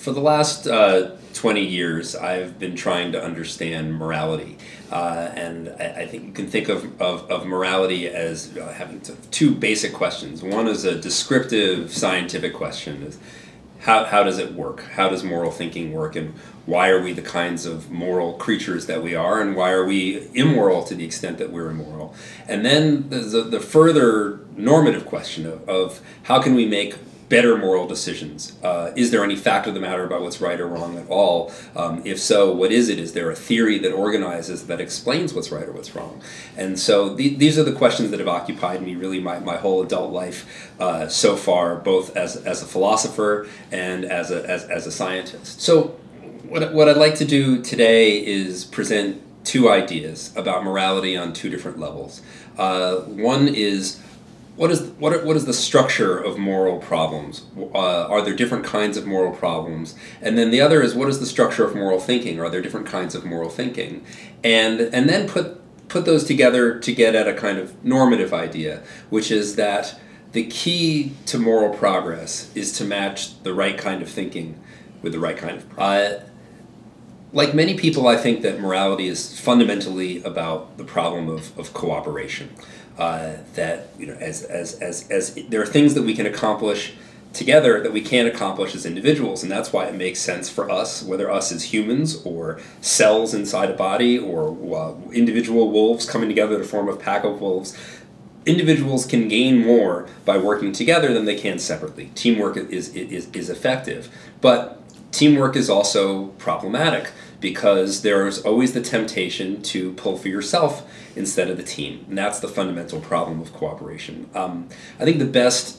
for 0.00 0.12
the 0.12 0.20
last 0.20 0.66
uh, 0.66 1.10
20 1.34 1.62
years, 1.62 2.16
I've 2.16 2.58
been 2.58 2.74
trying 2.74 3.12
to 3.12 3.22
understand 3.22 3.94
morality. 3.94 4.56
Uh, 4.90 5.30
and 5.34 5.68
I, 5.78 6.00
I, 6.00 6.06
think 6.06 6.24
you 6.24 6.32
can 6.32 6.46
think 6.48 6.70
of, 6.70 7.00
of, 7.00 7.30
of 7.30 7.44
morality 7.44 8.08
as 8.08 8.56
uh, 8.56 8.72
having 8.72 9.02
two 9.30 9.54
basic 9.54 9.92
questions. 9.92 10.42
One 10.42 10.68
is 10.68 10.86
a 10.86 10.98
descriptive 10.98 11.92
scientific 11.92 12.54
question 12.54 13.02
is 13.02 13.18
how, 13.80 14.04
how 14.04 14.22
does 14.22 14.38
it 14.38 14.54
work? 14.54 14.80
How 14.94 15.10
does 15.10 15.22
moral 15.22 15.50
thinking 15.50 15.92
work? 15.92 16.16
And 16.16 16.32
why 16.64 16.88
are 16.88 17.02
we 17.02 17.12
the 17.12 17.22
kinds 17.22 17.66
of 17.66 17.90
moral 17.90 18.32
creatures 18.34 18.86
that 18.86 19.02
we 19.02 19.14
are? 19.14 19.42
And 19.42 19.54
why 19.54 19.70
are 19.70 19.84
we 19.84 20.28
immoral 20.32 20.82
to 20.84 20.94
the 20.94 21.04
extent 21.04 21.36
that 21.38 21.52
we're 21.52 21.68
immoral? 21.68 22.14
And 22.48 22.64
then 22.64 23.10
the, 23.10 23.18
the 23.18 23.60
further 23.60 24.40
normative 24.56 25.04
question 25.04 25.44
of, 25.44 25.68
of 25.68 26.00
how 26.22 26.40
can 26.40 26.54
we 26.54 26.64
make 26.64 26.94
better 27.30 27.56
moral 27.56 27.86
decisions? 27.86 28.52
Uh, 28.62 28.90
is 28.96 29.12
there 29.12 29.22
any 29.22 29.36
fact 29.36 29.68
of 29.68 29.72
the 29.72 29.80
matter 29.80 30.04
about 30.04 30.20
what's 30.20 30.40
right 30.40 30.60
or 30.60 30.66
wrong 30.66 30.98
at 30.98 31.08
all? 31.08 31.50
Um, 31.76 32.02
if 32.04 32.18
so, 32.20 32.52
what 32.52 32.72
is 32.72 32.88
it? 32.88 32.98
Is 32.98 33.12
there 33.12 33.30
a 33.30 33.36
theory 33.36 33.78
that 33.78 33.92
organizes, 33.92 34.66
that 34.66 34.80
explains 34.80 35.32
what's 35.32 35.52
right 35.52 35.66
or 35.66 35.72
what's 35.72 35.94
wrong? 35.94 36.20
And 36.56 36.78
so 36.78 37.14
the, 37.14 37.36
these 37.36 37.56
are 37.56 37.62
the 37.62 37.72
questions 37.72 38.10
that 38.10 38.18
have 38.18 38.28
occupied 38.28 38.82
me 38.82 38.96
really 38.96 39.20
my, 39.20 39.38
my 39.38 39.56
whole 39.56 39.80
adult 39.80 40.12
life 40.12 40.72
uh, 40.80 41.06
so 41.06 41.36
far, 41.36 41.76
both 41.76 42.16
as, 42.16 42.36
as 42.36 42.62
a 42.62 42.66
philosopher 42.66 43.48
and 43.70 44.04
as 44.04 44.32
a, 44.32 44.44
as, 44.50 44.64
as 44.64 44.88
a 44.88 44.92
scientist. 44.92 45.62
So 45.62 45.96
what, 46.48 46.74
what 46.74 46.88
I'd 46.88 46.96
like 46.96 47.14
to 47.16 47.24
do 47.24 47.62
today 47.62 48.26
is 48.26 48.64
present 48.64 49.22
two 49.44 49.70
ideas 49.70 50.34
about 50.36 50.64
morality 50.64 51.16
on 51.16 51.32
two 51.32 51.48
different 51.48 51.78
levels. 51.78 52.22
Uh, 52.58 52.96
one 53.02 53.46
is 53.46 54.02
what 54.56 54.70
is 54.70 54.82
what 54.98 55.12
are, 55.12 55.24
what 55.24 55.36
is 55.36 55.46
the 55.46 55.54
structure 55.54 56.18
of 56.18 56.38
moral 56.38 56.78
problems? 56.78 57.46
Uh, 57.56 58.06
are 58.06 58.22
there 58.22 58.34
different 58.34 58.64
kinds 58.64 58.96
of 58.96 59.06
moral 59.06 59.32
problems? 59.32 59.94
And 60.20 60.36
then 60.36 60.50
the 60.50 60.60
other 60.60 60.82
is 60.82 60.94
what 60.94 61.08
is 61.08 61.20
the 61.20 61.26
structure 61.26 61.64
of 61.64 61.74
moral 61.74 62.00
thinking? 62.00 62.40
Are 62.40 62.50
there 62.50 62.60
different 62.60 62.86
kinds 62.86 63.14
of 63.14 63.24
moral 63.24 63.48
thinking? 63.48 64.04
And 64.44 64.80
and 64.80 65.08
then 65.08 65.28
put 65.28 65.60
put 65.88 66.04
those 66.04 66.24
together 66.24 66.78
to 66.78 66.92
get 66.92 67.14
at 67.14 67.26
a 67.28 67.34
kind 67.34 67.58
of 67.58 67.84
normative 67.84 68.32
idea, 68.32 68.82
which 69.10 69.30
is 69.30 69.56
that 69.56 69.98
the 70.32 70.46
key 70.46 71.12
to 71.26 71.38
moral 71.38 71.74
progress 71.74 72.50
is 72.54 72.72
to 72.78 72.84
match 72.84 73.42
the 73.42 73.52
right 73.52 73.76
kind 73.76 74.00
of 74.00 74.08
thinking 74.08 74.58
with 75.02 75.12
the 75.12 75.18
right 75.18 75.36
kind 75.36 75.58
of. 75.58 75.78
Uh, 75.78 76.20
like 77.32 77.54
many 77.54 77.76
people, 77.76 78.08
I 78.08 78.16
think 78.16 78.42
that 78.42 78.60
morality 78.60 79.06
is 79.06 79.38
fundamentally 79.38 80.22
about 80.22 80.78
the 80.78 80.84
problem 80.84 81.28
of, 81.28 81.56
of 81.58 81.72
cooperation. 81.72 82.50
Uh, 83.00 83.38
that 83.54 83.88
you 83.98 84.06
know, 84.06 84.12
as, 84.20 84.42
as, 84.42 84.74
as, 84.80 85.10
as 85.10 85.34
there 85.48 85.62
are 85.62 85.66
things 85.66 85.94
that 85.94 86.02
we 86.02 86.14
can 86.14 86.26
accomplish 86.26 86.92
together 87.32 87.82
that 87.82 87.94
we 87.94 88.02
can't 88.02 88.28
accomplish 88.28 88.74
as 88.74 88.84
individuals, 88.84 89.42
and 89.42 89.50
that's 89.50 89.72
why 89.72 89.86
it 89.86 89.94
makes 89.94 90.20
sense 90.20 90.50
for 90.50 90.70
us, 90.70 91.02
whether 91.02 91.30
us 91.30 91.50
as 91.50 91.72
humans 91.72 92.20
or 92.26 92.60
cells 92.82 93.32
inside 93.32 93.70
a 93.70 93.72
body 93.72 94.18
or 94.18 94.50
uh, 94.76 94.94
individual 95.12 95.70
wolves 95.70 96.04
coming 96.04 96.28
together 96.28 96.58
to 96.58 96.64
form 96.64 96.90
a 96.90 96.96
pack 96.96 97.24
of 97.24 97.40
wolves. 97.40 97.74
Individuals 98.44 99.06
can 99.06 99.28
gain 99.28 99.64
more 99.64 100.06
by 100.26 100.36
working 100.36 100.70
together 100.70 101.14
than 101.14 101.24
they 101.24 101.36
can 101.36 101.58
separately. 101.58 102.10
Teamwork 102.14 102.58
is, 102.58 102.94
is, 102.94 103.28
is 103.32 103.48
effective, 103.48 104.14
but 104.42 104.82
teamwork 105.10 105.56
is 105.56 105.70
also 105.70 106.26
problematic 106.36 107.12
because 107.40 108.02
there's 108.02 108.42
always 108.42 108.72
the 108.72 108.80
temptation 108.80 109.62
to 109.62 109.92
pull 109.94 110.16
for 110.16 110.28
yourself 110.28 110.88
instead 111.16 111.50
of 111.50 111.56
the 111.56 111.62
team. 111.62 112.04
And 112.08 112.16
that's 112.16 112.40
the 112.40 112.48
fundamental 112.48 113.00
problem 113.00 113.40
of 113.40 113.52
cooperation. 113.52 114.28
Um, 114.34 114.68
I 114.98 115.04
think 115.04 115.18
the 115.18 115.24
best 115.24 115.78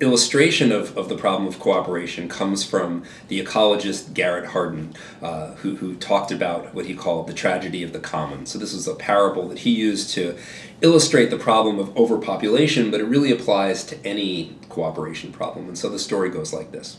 illustration 0.00 0.70
of, 0.70 0.96
of 0.96 1.08
the 1.08 1.16
problem 1.16 1.48
of 1.48 1.58
cooperation 1.58 2.28
comes 2.28 2.64
from 2.64 3.02
the 3.26 3.44
ecologist 3.44 4.14
Garrett 4.14 4.50
Hardin, 4.50 4.94
uh, 5.20 5.54
who, 5.56 5.76
who 5.76 5.96
talked 5.96 6.30
about 6.30 6.72
what 6.72 6.86
he 6.86 6.94
called 6.94 7.26
the 7.26 7.34
tragedy 7.34 7.82
of 7.82 7.92
the 7.92 7.98
common. 7.98 8.46
So, 8.46 8.58
this 8.58 8.72
was 8.72 8.86
a 8.86 8.94
parable 8.94 9.48
that 9.48 9.60
he 9.60 9.70
used 9.70 10.10
to 10.10 10.38
illustrate 10.80 11.30
the 11.30 11.38
problem 11.38 11.78
of 11.78 11.96
overpopulation, 11.96 12.90
but 12.90 13.00
it 13.00 13.04
really 13.04 13.32
applies 13.32 13.84
to 13.84 14.06
any 14.06 14.56
cooperation 14.68 15.32
problem. 15.32 15.66
And 15.66 15.76
so 15.76 15.88
the 15.88 15.98
story 15.98 16.30
goes 16.30 16.52
like 16.52 16.70
this 16.72 16.98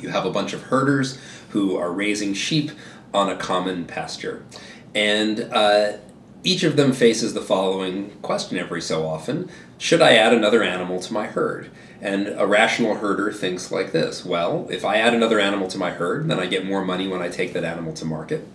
You 0.00 0.08
have 0.08 0.26
a 0.26 0.30
bunch 0.30 0.52
of 0.52 0.62
herders 0.64 1.18
who 1.50 1.76
are 1.76 1.92
raising 1.92 2.34
sheep 2.34 2.72
on 3.12 3.30
a 3.30 3.36
common 3.36 3.84
pasture. 3.84 4.44
And 4.94 5.40
uh, 5.52 5.98
each 6.44 6.62
of 6.62 6.76
them 6.76 6.92
faces 6.92 7.34
the 7.34 7.40
following 7.40 8.10
question 8.22 8.58
every 8.58 8.80
so 8.80 9.06
often 9.06 9.50
Should 9.76 10.02
I 10.02 10.14
add 10.14 10.32
another 10.32 10.62
animal 10.62 11.00
to 11.00 11.12
my 11.12 11.26
herd? 11.26 11.70
And 12.00 12.28
a 12.28 12.46
rational 12.46 12.96
herder 12.96 13.32
thinks 13.32 13.72
like 13.72 13.92
this 13.92 14.24
Well, 14.24 14.66
if 14.70 14.84
I 14.84 14.96
add 14.96 15.14
another 15.14 15.40
animal 15.40 15.68
to 15.68 15.78
my 15.78 15.90
herd, 15.90 16.28
then 16.28 16.38
I 16.38 16.46
get 16.46 16.66
more 16.66 16.84
money 16.84 17.08
when 17.08 17.22
I 17.22 17.28
take 17.28 17.52
that 17.54 17.64
animal 17.64 17.92
to 17.94 18.04
market. 18.04 18.46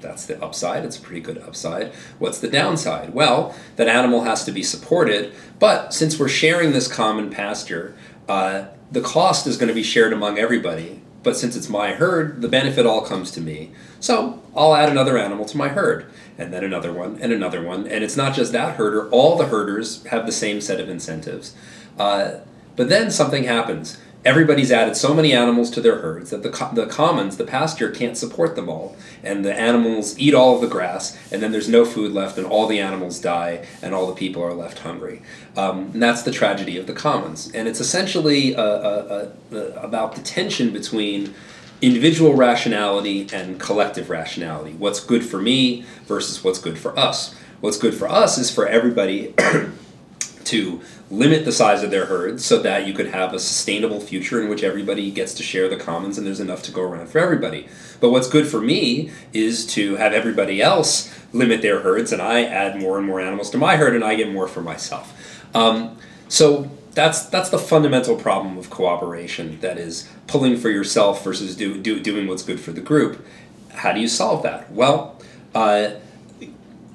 That's 0.00 0.24
the 0.24 0.42
upside. 0.42 0.84
It's 0.84 0.96
a 0.96 1.00
pretty 1.00 1.20
good 1.20 1.38
upside. 1.38 1.92
What's 2.18 2.38
the 2.38 2.48
downside? 2.48 3.12
Well, 3.12 3.54
that 3.76 3.88
animal 3.88 4.22
has 4.22 4.44
to 4.44 4.52
be 4.52 4.62
supported, 4.62 5.34
but 5.58 5.92
since 5.92 6.18
we're 6.18 6.28
sharing 6.28 6.72
this 6.72 6.88
common 6.88 7.28
pasture, 7.28 7.94
uh, 8.26 8.66
the 8.90 9.02
cost 9.02 9.46
is 9.46 9.56
going 9.56 9.68
to 9.68 9.74
be 9.74 9.82
shared 9.82 10.12
among 10.12 10.38
everybody 10.38 11.02
but 11.22 11.36
since 11.36 11.56
it's 11.56 11.68
my 11.68 11.92
herd, 11.92 12.40
the 12.40 12.48
benefit 12.48 12.86
all 12.86 13.02
comes 13.02 13.30
to 13.32 13.40
me. 13.40 13.72
So 13.98 14.42
I'll 14.56 14.74
add 14.74 14.88
another 14.88 15.18
animal 15.18 15.44
to 15.46 15.56
my 15.56 15.68
herd, 15.68 16.06
and 16.38 16.52
then 16.52 16.64
another 16.64 16.92
one, 16.92 17.18
and 17.20 17.32
another 17.32 17.62
one. 17.62 17.86
And 17.86 18.02
it's 18.02 18.16
not 18.16 18.34
just 18.34 18.52
that 18.52 18.76
herder, 18.76 19.08
all 19.10 19.36
the 19.36 19.46
herders 19.46 20.04
have 20.06 20.26
the 20.26 20.32
same 20.32 20.60
set 20.60 20.80
of 20.80 20.88
incentives. 20.88 21.54
Uh, 21.98 22.40
but 22.76 22.88
then 22.88 23.10
something 23.10 23.44
happens 23.44 23.98
everybody's 24.24 24.70
added 24.70 24.96
so 24.96 25.14
many 25.14 25.32
animals 25.32 25.70
to 25.70 25.80
their 25.80 25.98
herds 25.98 26.30
that 26.30 26.42
the, 26.42 26.50
co- 26.50 26.72
the 26.74 26.86
commons, 26.86 27.36
the 27.36 27.44
pasture, 27.44 27.90
can't 27.90 28.16
support 28.16 28.54
them 28.54 28.68
all. 28.68 28.96
And 29.22 29.44
the 29.44 29.54
animals 29.54 30.18
eat 30.18 30.34
all 30.34 30.54
of 30.54 30.60
the 30.60 30.66
grass, 30.66 31.18
and 31.32 31.42
then 31.42 31.52
there's 31.52 31.68
no 31.68 31.84
food 31.84 32.12
left, 32.12 32.36
and 32.36 32.46
all 32.46 32.66
the 32.66 32.80
animals 32.80 33.18
die, 33.18 33.66
and 33.82 33.94
all 33.94 34.06
the 34.06 34.14
people 34.14 34.42
are 34.42 34.54
left 34.54 34.80
hungry. 34.80 35.22
Um, 35.56 35.90
and 35.92 36.02
that's 36.02 36.22
the 36.22 36.32
tragedy 36.32 36.76
of 36.76 36.86
the 36.86 36.92
commons. 36.92 37.50
And 37.54 37.66
it's 37.66 37.80
essentially 37.80 38.54
uh, 38.54 38.62
uh, 38.62 39.30
uh, 39.52 39.56
about 39.76 40.14
the 40.14 40.22
tension 40.22 40.70
between 40.70 41.34
individual 41.80 42.34
rationality 42.34 43.26
and 43.32 43.58
collective 43.58 44.10
rationality. 44.10 44.72
What's 44.72 45.00
good 45.00 45.24
for 45.24 45.40
me 45.40 45.84
versus 46.06 46.44
what's 46.44 46.58
good 46.58 46.78
for 46.78 46.98
us. 46.98 47.34
What's 47.60 47.78
good 47.78 47.94
for 47.94 48.08
us 48.08 48.38
is 48.38 48.50
for 48.50 48.66
everybody 48.66 49.34
to 50.50 50.80
limit 51.10 51.44
the 51.44 51.52
size 51.52 51.82
of 51.82 51.90
their 51.90 52.06
herds 52.06 52.44
so 52.44 52.60
that 52.60 52.86
you 52.86 52.92
could 52.92 53.08
have 53.08 53.32
a 53.32 53.38
sustainable 53.38 54.00
future 54.00 54.42
in 54.42 54.48
which 54.48 54.62
everybody 54.62 55.10
gets 55.10 55.34
to 55.34 55.42
share 55.42 55.68
the 55.68 55.76
commons 55.76 56.18
and 56.18 56.26
there's 56.26 56.40
enough 56.40 56.62
to 56.62 56.72
go 56.72 56.82
around 56.82 57.08
for 57.08 57.18
everybody. 57.18 57.68
But 58.00 58.10
what's 58.10 58.28
good 58.28 58.46
for 58.46 58.60
me 58.60 59.10
is 59.32 59.66
to 59.74 59.96
have 59.96 60.12
everybody 60.12 60.60
else 60.60 61.12
limit 61.32 61.62
their 61.62 61.80
herds 61.80 62.12
and 62.12 62.20
I 62.20 62.44
add 62.44 62.80
more 62.80 62.98
and 62.98 63.06
more 63.06 63.20
animals 63.20 63.50
to 63.50 63.58
my 63.58 63.76
herd 63.76 63.94
and 63.94 64.04
I 64.04 64.14
get 64.14 64.32
more 64.32 64.48
for 64.48 64.60
myself. 64.60 65.16
Um, 65.54 65.96
so 66.28 66.70
that's 66.92 67.26
that's 67.26 67.50
the 67.50 67.58
fundamental 67.58 68.16
problem 68.16 68.58
of 68.58 68.70
cooperation 68.70 69.60
that 69.60 69.78
is 69.78 70.08
pulling 70.26 70.56
for 70.56 70.70
yourself 70.70 71.22
versus 71.24 71.56
do, 71.56 71.80
do, 71.80 72.00
doing 72.00 72.26
what's 72.26 72.42
good 72.42 72.60
for 72.60 72.72
the 72.72 72.80
group. 72.80 73.24
How 73.70 73.92
do 73.92 74.00
you 74.00 74.08
solve 74.08 74.42
that? 74.42 74.70
Well, 74.72 75.20
uh, 75.54 75.92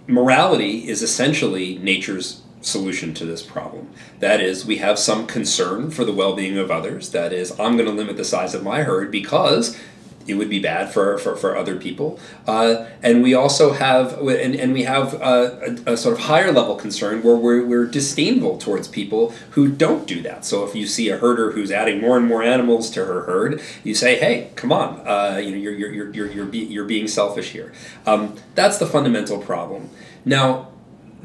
morality 0.08 0.88
is 0.88 1.02
essentially 1.02 1.78
nature's 1.78 2.42
solution 2.66 3.14
to 3.14 3.26
this 3.26 3.44
problem. 3.44 3.90
That 4.20 4.42
is, 4.42 4.66
we 4.66 4.78
have 4.78 4.98
some 4.98 5.28
concern 5.28 5.92
for 5.92 6.04
the 6.04 6.14
well 6.14 6.36
being 6.36 6.58
of 6.58 6.72
others. 6.72 7.10
That 7.12 7.32
is, 7.32 7.52
I'm 7.60 7.78
going 7.78 7.90
to 7.90 7.92
limit 7.92 8.18
the 8.18 8.26
size 8.26 8.54
of 8.54 8.64
my 8.64 8.84
herd 8.84 9.12
because 9.12 9.80
it 10.28 10.36
would 10.36 10.50
be 10.50 10.60
bad 10.60 10.92
for, 10.92 11.18
for, 11.18 11.36
for 11.36 11.56
other 11.56 11.76
people. 11.76 12.20
Uh, 12.48 12.88
and 13.04 13.22
we 13.22 13.34
also 13.34 13.74
have, 13.74 14.20
and, 14.20 14.56
and 14.56 14.74
we 14.74 14.84
have 14.84 15.14
a, 15.16 15.78
a, 15.86 15.94
a, 15.94 15.98
sort 15.98 16.18
of 16.18 16.26
higher 16.26 16.52
level 16.52 16.76
concern 16.76 17.22
where 17.22 17.36
we're, 17.36 17.64
we're 17.64 17.86
disdainful 17.86 18.58
towards 18.58 18.88
people 18.88 19.32
who 19.52 19.70
don't 19.70 20.08
do 20.08 20.22
that. 20.24 20.44
So 20.44 20.66
if 20.66 20.76
you 20.76 20.88
see 20.88 21.10
a 21.10 21.18
herder 21.18 21.52
who's 21.52 21.72
adding 21.72 22.02
more 22.02 22.18
and 22.18 22.28
more 22.28 22.42
animals 22.42 22.90
to 22.92 23.06
her 23.06 23.22
herd, 23.22 23.62
you 23.84 23.94
say, 23.94 24.18
hey, 24.18 24.50
come 24.56 24.72
on, 24.72 25.08
uh, 25.08 25.38
you 25.38 25.52
know, 25.52 25.58
you're, 25.58 25.74
you're, 25.74 25.92
you're, 25.92 26.12
you're, 26.12 26.32
you're, 26.32 26.46
be, 26.46 26.60
you're 26.60 26.86
being 26.86 27.08
selfish 27.08 27.52
here. 27.52 27.72
Um, 28.08 28.36
that's 28.56 28.80
the 28.80 28.88
fundamental 28.88 29.38
problem. 29.38 29.92
Now, 30.26 30.70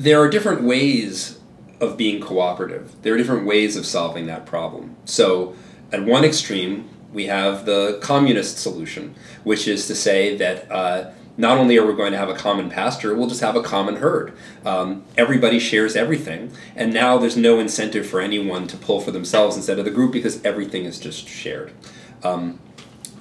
there 0.00 0.19
are 0.19 0.31
different 0.31 0.62
ways 0.62 1.38
of 1.79 1.99
being 1.99 2.23
cooperative. 2.23 2.94
There 3.02 3.12
are 3.12 3.19
different 3.19 3.47
ways 3.47 3.76
of 3.76 3.85
solving 3.85 4.25
that 4.26 4.47
problem. 4.47 4.97
So, 5.05 5.55
at 5.93 6.02
one 6.05 6.25
extreme, 6.25 6.88
we 7.12 7.26
have 7.26 7.67
the 7.67 7.99
communist 8.00 8.56
solution, 8.56 9.14
which 9.44 9.69
is 9.69 9.87
to 9.88 9.94
say 9.94 10.37
that 10.37 10.73
uh, 10.73 11.11
not 11.37 11.58
only 11.58 11.76
are 11.76 11.85
we 11.85 11.93
going 11.94 12.12
to 12.12 12.19
have 12.19 12.31
a 12.31 12.35
common 12.35 12.70
pasture, 12.70 13.14
we'll 13.14 13.29
just 13.29 13.43
have 13.43 13.56
a 13.56 13.62
common 13.62 13.97
herd. 13.97 14.32
Um, 14.64 15.05
everybody 15.19 15.58
shares 15.58 15.97
everything, 15.97 16.50
and 16.75 16.94
now 16.94 17.19
there's 17.19 17.37
no 17.37 17.61
incentive 17.61 18.06
for 18.06 18.23
anyone 18.23 18.67
to 18.69 18.79
pull 18.79 19.03
for 19.03 19.11
themselves 19.11 19.55
instead 19.55 19.79
of 19.79 19.85
the 19.85 19.91
group 19.91 20.12
because 20.12 20.43
everything 20.46 20.87
is 20.87 20.99
just 20.99 21.29
shared. 21.29 21.75
Um, 22.23 22.58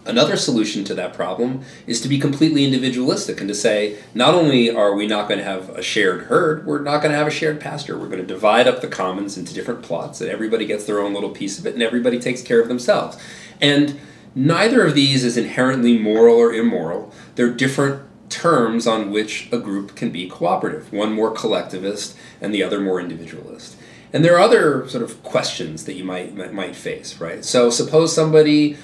Another 0.10 0.38
solution 0.38 0.84
to 0.86 0.96
that 0.96 1.14
problem 1.14 1.64
is 1.86 2.02
to 2.02 2.08
be 2.08 2.18
completely 2.18 2.66
individualistic 2.66 3.40
and 3.40 3.48
to 3.48 3.54
say, 3.54 4.00
not 4.16 4.34
only 4.34 4.72
are 4.72 4.96
we 4.96 5.06
not 5.06 5.30
going 5.30 5.38
to 5.38 5.46
have 5.46 5.70
a 5.70 5.84
shared 5.84 6.24
herd, 6.24 6.66
we're 6.66 6.82
not 6.82 7.04
going 7.04 7.12
to 7.12 7.18
have 7.18 7.28
a 7.28 7.32
shared 7.32 7.62
pasture. 7.62 7.96
We're 7.96 8.08
going 8.08 8.20
to 8.22 8.26
divide 8.26 8.68
up 8.68 8.82
the 8.82 8.88
commons 8.88 9.38
into 9.38 9.54
different 9.54 9.84
plots, 9.84 10.20
and 10.20 10.30
everybody 10.30 10.66
gets 10.66 10.86
their 10.86 11.00
own 11.00 11.14
little 11.14 11.30
piece 11.30 11.60
of 11.60 11.68
it, 11.68 11.76
and 11.76 11.84
everybody 11.84 12.18
takes 12.18 12.42
care 12.42 12.60
of 12.60 12.68
themselves. 12.68 13.20
And 13.62 14.00
neither 14.34 14.84
of 14.84 14.96
these 14.96 15.24
is 15.24 15.38
inherently 15.38 15.96
moral 15.96 16.38
or 16.38 16.52
immoral. 16.54 17.14
They're 17.36 17.54
different 17.54 18.02
terms 18.30 18.88
on 18.88 19.12
which 19.12 19.48
a 19.52 19.60
group 19.60 19.96
can 19.96 20.10
be 20.10 20.28
cooperative, 20.28 20.92
one 20.92 21.14
more 21.14 21.32
collectivist 21.32 22.18
and 22.42 22.52
the 22.52 22.64
other 22.64 22.80
more 22.80 23.00
individualist. 23.00 23.76
And 24.12 24.26
there 24.26 24.36
are 24.36 24.40
other 24.40 24.88
sort 24.90 25.04
of 25.04 25.22
questions 25.22 25.86
that 25.86 25.94
you 25.94 26.04
might 26.04 26.36
might 26.52 26.76
face, 26.76 27.20
right? 27.20 27.46
So 27.46 27.70
suppose 27.70 28.14
somebody 28.14 28.76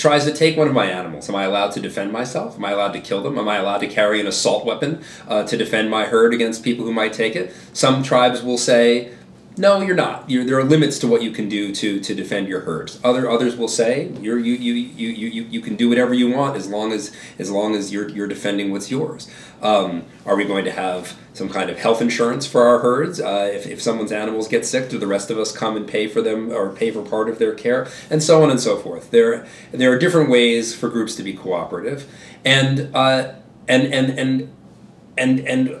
tries 0.00 0.24
to 0.24 0.32
take 0.32 0.56
one 0.56 0.66
of 0.66 0.72
my 0.72 0.86
animals. 0.86 1.28
Am 1.28 1.36
I 1.36 1.44
allowed 1.44 1.72
to 1.72 1.80
defend 1.80 2.10
myself? 2.10 2.56
Am 2.56 2.64
I 2.64 2.70
allowed 2.70 2.92
to 2.92 3.00
kill 3.00 3.22
them? 3.22 3.38
Am 3.38 3.48
I 3.48 3.56
allowed 3.56 3.78
to 3.78 3.86
carry 3.86 4.18
an 4.18 4.26
assault 4.26 4.64
weapon 4.64 5.02
uh, 5.28 5.44
to 5.44 5.56
defend 5.56 5.90
my 5.90 6.06
herd 6.06 6.32
against 6.32 6.64
people 6.64 6.86
who 6.86 6.92
might 6.92 7.12
take 7.12 7.36
it? 7.36 7.54
Some 7.74 8.02
tribes 8.02 8.42
will 8.42 8.58
say, 8.58 9.12
no, 9.56 9.80
you're 9.80 9.96
not. 9.96 10.30
You're, 10.30 10.44
there 10.44 10.58
are 10.58 10.64
limits 10.64 10.98
to 11.00 11.08
what 11.08 11.22
you 11.22 11.32
can 11.32 11.48
do 11.48 11.74
to, 11.74 12.00
to 12.00 12.14
defend 12.14 12.48
your 12.48 12.60
herds. 12.60 13.00
Other 13.02 13.28
others 13.28 13.56
will 13.56 13.68
say 13.68 14.12
you're, 14.20 14.38
you, 14.38 14.54
you, 14.54 14.72
you, 14.74 15.08
you, 15.08 15.42
you 15.42 15.60
can 15.60 15.76
do 15.76 15.88
whatever 15.88 16.14
you 16.14 16.30
want 16.30 16.56
as 16.56 16.68
long 16.68 16.92
as 16.92 17.14
as 17.38 17.50
long 17.50 17.74
as 17.74 17.92
you're, 17.92 18.08
you're 18.08 18.28
defending 18.28 18.70
what's 18.70 18.90
yours. 18.90 19.28
Um, 19.60 20.04
are 20.24 20.36
we 20.36 20.44
going 20.44 20.64
to 20.64 20.70
have 20.70 21.18
some 21.34 21.48
kind 21.48 21.68
of 21.68 21.78
health 21.78 22.00
insurance 22.00 22.46
for 22.46 22.62
our 22.62 22.78
herds? 22.78 23.20
Uh, 23.20 23.50
if, 23.52 23.66
if 23.66 23.82
someone's 23.82 24.12
animals 24.12 24.48
get 24.48 24.64
sick, 24.64 24.88
do 24.88 24.98
the 24.98 25.06
rest 25.06 25.30
of 25.30 25.38
us 25.38 25.52
come 25.52 25.76
and 25.76 25.86
pay 25.86 26.06
for 26.06 26.22
them 26.22 26.50
or 26.52 26.70
pay 26.70 26.90
for 26.90 27.02
part 27.02 27.28
of 27.28 27.38
their 27.38 27.54
care? 27.54 27.88
And 28.08 28.22
so 28.22 28.42
on 28.42 28.50
and 28.50 28.60
so 28.60 28.76
forth. 28.76 29.10
There 29.10 29.46
there 29.72 29.92
are 29.92 29.98
different 29.98 30.30
ways 30.30 30.74
for 30.74 30.88
groups 30.88 31.16
to 31.16 31.22
be 31.22 31.34
cooperative, 31.34 32.10
and 32.44 32.94
uh, 32.94 33.34
and 33.68 33.92
and 33.92 34.18
and 34.18 34.52
and 35.18 35.40
and 35.40 35.76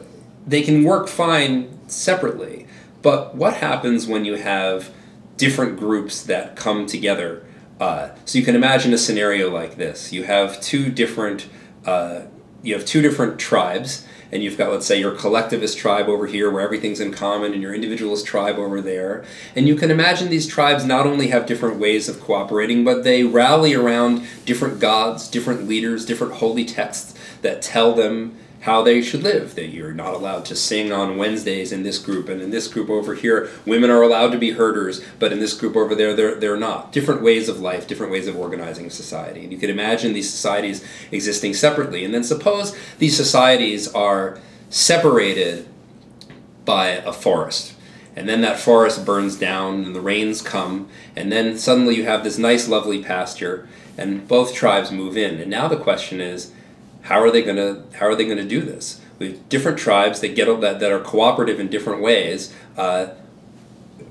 they 0.46 0.62
can 0.62 0.84
work 0.84 1.08
fine 1.08 1.78
separately. 1.88 2.59
But 3.02 3.34
what 3.34 3.54
happens 3.54 4.06
when 4.06 4.24
you 4.24 4.34
have 4.34 4.90
different 5.36 5.78
groups 5.78 6.22
that 6.24 6.56
come 6.56 6.86
together? 6.86 7.44
Uh, 7.80 8.10
so 8.24 8.38
you 8.38 8.44
can 8.44 8.54
imagine 8.54 8.92
a 8.92 8.98
scenario 8.98 9.50
like 9.50 9.76
this: 9.76 10.12
you 10.12 10.24
have 10.24 10.60
two 10.60 10.90
different 10.90 11.48
uh, 11.86 12.22
you 12.62 12.74
have 12.74 12.84
two 12.84 13.00
different 13.00 13.38
tribes, 13.38 14.06
and 14.30 14.42
you've 14.42 14.58
got 14.58 14.70
let's 14.70 14.86
say 14.86 15.00
your 15.00 15.12
collectivist 15.12 15.78
tribe 15.78 16.08
over 16.08 16.26
here 16.26 16.50
where 16.50 16.62
everything's 16.62 17.00
in 17.00 17.12
common, 17.12 17.52
and 17.52 17.62
your 17.62 17.74
individualist 17.74 18.26
tribe 18.26 18.56
over 18.56 18.80
there. 18.80 19.24
And 19.56 19.66
you 19.66 19.76
can 19.76 19.90
imagine 19.90 20.28
these 20.28 20.46
tribes 20.46 20.84
not 20.84 21.06
only 21.06 21.28
have 21.28 21.46
different 21.46 21.78
ways 21.78 22.08
of 22.08 22.20
cooperating, 22.20 22.84
but 22.84 23.02
they 23.02 23.24
rally 23.24 23.74
around 23.74 24.26
different 24.44 24.78
gods, 24.78 25.28
different 25.28 25.66
leaders, 25.66 26.04
different 26.04 26.34
holy 26.34 26.64
texts 26.64 27.14
that 27.40 27.62
tell 27.62 27.94
them 27.94 28.36
how 28.60 28.82
they 28.82 29.00
should 29.02 29.22
live. 29.22 29.54
That 29.54 29.68
you're 29.68 29.92
not 29.92 30.14
allowed 30.14 30.44
to 30.46 30.56
sing 30.56 30.92
on 30.92 31.16
Wednesdays 31.16 31.72
in 31.72 31.82
this 31.82 31.98
group, 31.98 32.28
and 32.28 32.42
in 32.42 32.50
this 32.50 32.68
group 32.68 32.90
over 32.90 33.14
here, 33.14 33.50
women 33.66 33.90
are 33.90 34.02
allowed 34.02 34.30
to 34.32 34.38
be 34.38 34.52
herders, 34.52 35.02
but 35.18 35.32
in 35.32 35.40
this 35.40 35.54
group 35.54 35.76
over 35.76 35.94
there, 35.94 36.14
they're, 36.14 36.34
they're 36.34 36.56
not. 36.56 36.92
Different 36.92 37.22
ways 37.22 37.48
of 37.48 37.60
life, 37.60 37.86
different 37.86 38.12
ways 38.12 38.28
of 38.28 38.36
organizing 38.36 38.90
society. 38.90 39.42
And 39.42 39.52
you 39.52 39.58
can 39.58 39.70
imagine 39.70 40.12
these 40.12 40.30
societies 40.30 40.84
existing 41.10 41.54
separately. 41.54 42.04
And 42.04 42.12
then 42.12 42.24
suppose 42.24 42.76
these 42.98 43.16
societies 43.16 43.92
are 43.94 44.38
separated 44.68 45.66
by 46.64 46.88
a 46.88 47.12
forest. 47.12 47.74
And 48.16 48.28
then 48.28 48.40
that 48.42 48.58
forest 48.58 49.06
burns 49.06 49.36
down, 49.36 49.84
and 49.84 49.94
the 49.94 50.00
rains 50.00 50.42
come, 50.42 50.88
and 51.16 51.32
then 51.32 51.56
suddenly 51.56 51.96
you 51.96 52.04
have 52.04 52.24
this 52.24 52.38
nice, 52.38 52.68
lovely 52.68 53.02
pasture, 53.02 53.68
and 53.96 54.26
both 54.26 54.52
tribes 54.52 54.90
move 54.90 55.16
in. 55.16 55.40
And 55.40 55.50
now 55.50 55.68
the 55.68 55.76
question 55.76 56.20
is, 56.20 56.52
how 57.02 57.20
are 57.20 57.30
they 57.30 57.42
going 57.42 57.56
to 57.56 57.84
how 57.96 58.06
are 58.06 58.14
they 58.14 58.24
going 58.24 58.38
to 58.38 58.48
do 58.48 58.60
this? 58.60 59.00
Have 59.20 59.48
different 59.48 59.78
tribes 59.78 60.20
that 60.20 60.34
get 60.34 60.46
that, 60.60 60.80
that 60.80 60.90
are 60.90 61.00
cooperative 61.00 61.60
in 61.60 61.68
different 61.68 62.00
ways. 62.00 62.54
Uh, 62.76 63.08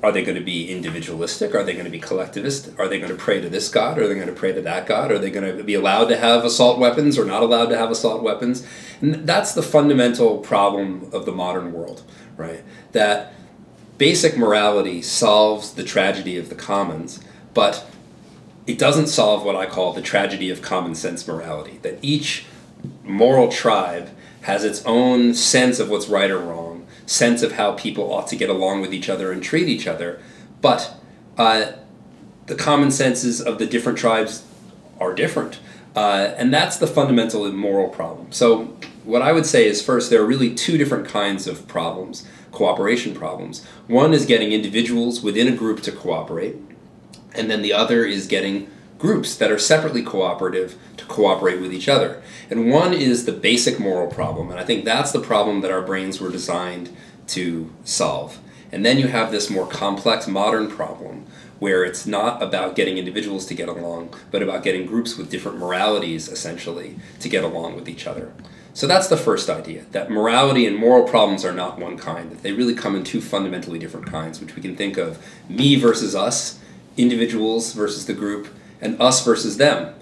are 0.01 0.11
they 0.13 0.23
going 0.23 0.37
to 0.37 0.43
be 0.43 0.69
individualistic? 0.71 1.53
Are 1.53 1.63
they 1.63 1.73
going 1.73 1.85
to 1.85 1.91
be 1.91 1.99
collectivist? 1.99 2.69
Are 2.77 2.87
they 2.87 2.99
going 2.99 3.11
to 3.11 3.17
pray 3.17 3.41
to 3.41 3.49
this 3.49 3.67
god? 3.69 3.97
Are 3.97 4.07
they 4.07 4.15
going 4.15 4.27
to 4.27 4.33
pray 4.33 4.53
to 4.53 4.61
that 4.61 4.85
god? 4.85 5.11
Are 5.11 5.19
they 5.19 5.29
going 5.29 5.57
to 5.57 5.63
be 5.63 5.73
allowed 5.73 6.05
to 6.05 6.17
have 6.17 6.45
assault 6.45 6.79
weapons 6.79 7.17
or 7.17 7.25
not 7.25 7.43
allowed 7.43 7.67
to 7.67 7.77
have 7.77 7.91
assault 7.91 8.23
weapons? 8.23 8.65
And 9.01 9.27
that's 9.27 9.53
the 9.53 9.61
fundamental 9.61 10.37
problem 10.37 11.09
of 11.11 11.25
the 11.25 11.33
modern 11.33 11.73
world, 11.73 12.03
right? 12.37 12.63
That 12.93 13.33
basic 13.97 14.37
morality 14.37 15.01
solves 15.01 15.73
the 15.73 15.83
tragedy 15.83 16.37
of 16.37 16.47
the 16.47 16.55
commons, 16.55 17.19
but 17.53 17.85
it 18.65 18.77
doesn't 18.77 19.07
solve 19.07 19.43
what 19.43 19.55
I 19.55 19.65
call 19.65 19.91
the 19.91 20.01
tragedy 20.01 20.49
of 20.49 20.61
common 20.61 20.95
sense 20.95 21.27
morality. 21.27 21.79
That 21.81 21.99
each 22.01 22.45
moral 23.09 23.49
tribe 23.49 24.09
has 24.41 24.63
its 24.63 24.83
own 24.85 25.33
sense 25.33 25.79
of 25.79 25.89
what's 25.89 26.07
right 26.07 26.31
or 26.31 26.39
wrong, 26.39 26.87
sense 27.05 27.41
of 27.41 27.53
how 27.53 27.73
people 27.73 28.13
ought 28.13 28.27
to 28.27 28.35
get 28.35 28.49
along 28.49 28.81
with 28.81 28.93
each 28.93 29.09
other 29.09 29.31
and 29.31 29.43
treat 29.43 29.67
each 29.67 29.87
other, 29.87 30.21
but 30.61 30.95
uh, 31.37 31.71
the 32.45 32.55
common 32.55 32.91
senses 32.91 33.41
of 33.41 33.59
the 33.59 33.65
different 33.65 33.97
tribes 33.97 34.43
are 34.99 35.13
different. 35.13 35.59
Uh, 35.95 36.33
and 36.37 36.53
that's 36.53 36.77
the 36.77 36.87
fundamental 36.87 37.51
moral 37.51 37.89
problem. 37.89 38.31
So, 38.31 38.77
what 39.03 39.21
I 39.21 39.31
would 39.31 39.45
say 39.45 39.65
is 39.67 39.81
first, 39.81 40.09
there 40.09 40.21
are 40.21 40.25
really 40.25 40.53
two 40.53 40.77
different 40.77 41.07
kinds 41.07 41.47
of 41.47 41.67
problems, 41.67 42.27
cooperation 42.51 43.15
problems. 43.15 43.65
One 43.87 44.13
is 44.13 44.25
getting 44.25 44.51
individuals 44.51 45.21
within 45.21 45.47
a 45.47 45.55
group 45.55 45.81
to 45.83 45.91
cooperate, 45.91 46.57
and 47.33 47.49
then 47.49 47.63
the 47.63 47.73
other 47.73 48.05
is 48.05 48.27
getting 48.27 48.69
groups 48.99 49.35
that 49.37 49.51
are 49.51 49.57
separately 49.57 50.03
cooperative 50.03 50.77
to 50.97 51.05
cooperate 51.05 51.59
with 51.59 51.73
each 51.73 51.89
other. 51.89 52.21
And 52.49 52.69
one 52.69 52.93
is 52.93 53.25
the 53.25 53.31
basic 53.31 53.79
moral 53.79 54.11
problem, 54.11 54.51
and 54.51 54.59
I 54.59 54.65
think 54.65 54.85
that's 54.85 55.11
the 55.11 55.21
problem 55.21 55.61
that 55.61 55.71
our 55.71 55.81
brains 55.81 56.21
were 56.21 56.29
designed 56.29 56.95
to 57.27 57.73
solve. 57.83 58.39
And 58.71 58.85
then 58.85 58.99
you 58.99 59.07
have 59.07 59.31
this 59.31 59.49
more 59.49 59.65
complex 59.65 60.27
modern 60.27 60.69
problem 60.69 61.25
where 61.57 61.83
it's 61.83 62.05
not 62.05 62.41
about 62.41 62.75
getting 62.75 62.97
individuals 62.97 63.45
to 63.47 63.53
get 63.53 63.67
along, 63.67 64.13
but 64.31 64.43
about 64.43 64.63
getting 64.63 64.85
groups 64.85 65.17
with 65.17 65.31
different 65.31 65.57
moralities, 65.57 66.29
essentially, 66.29 66.97
to 67.19 67.27
get 67.27 67.43
along 67.43 67.75
with 67.75 67.89
each 67.89 68.07
other. 68.07 68.31
So 68.73 68.87
that's 68.87 69.07
the 69.07 69.17
first 69.17 69.49
idea 69.49 69.83
that 69.91 70.09
morality 70.09 70.65
and 70.65 70.77
moral 70.77 71.05
problems 71.05 71.43
are 71.43 71.51
not 71.51 71.79
one 71.79 71.97
kind, 71.97 72.31
that 72.31 72.43
they 72.43 72.53
really 72.53 72.75
come 72.75 72.95
in 72.95 73.03
two 73.03 73.19
fundamentally 73.19 73.79
different 73.79 74.05
kinds, 74.05 74.39
which 74.39 74.55
we 74.55 74.61
can 74.61 74.75
think 74.75 74.97
of 74.97 75.25
me 75.49 75.75
versus 75.75 76.15
us, 76.15 76.59
individuals 76.95 77.73
versus 77.73 78.05
the 78.05 78.13
group, 78.13 78.47
and 78.81 78.99
us 79.01 79.23
versus 79.23 79.57
them, 79.57 79.93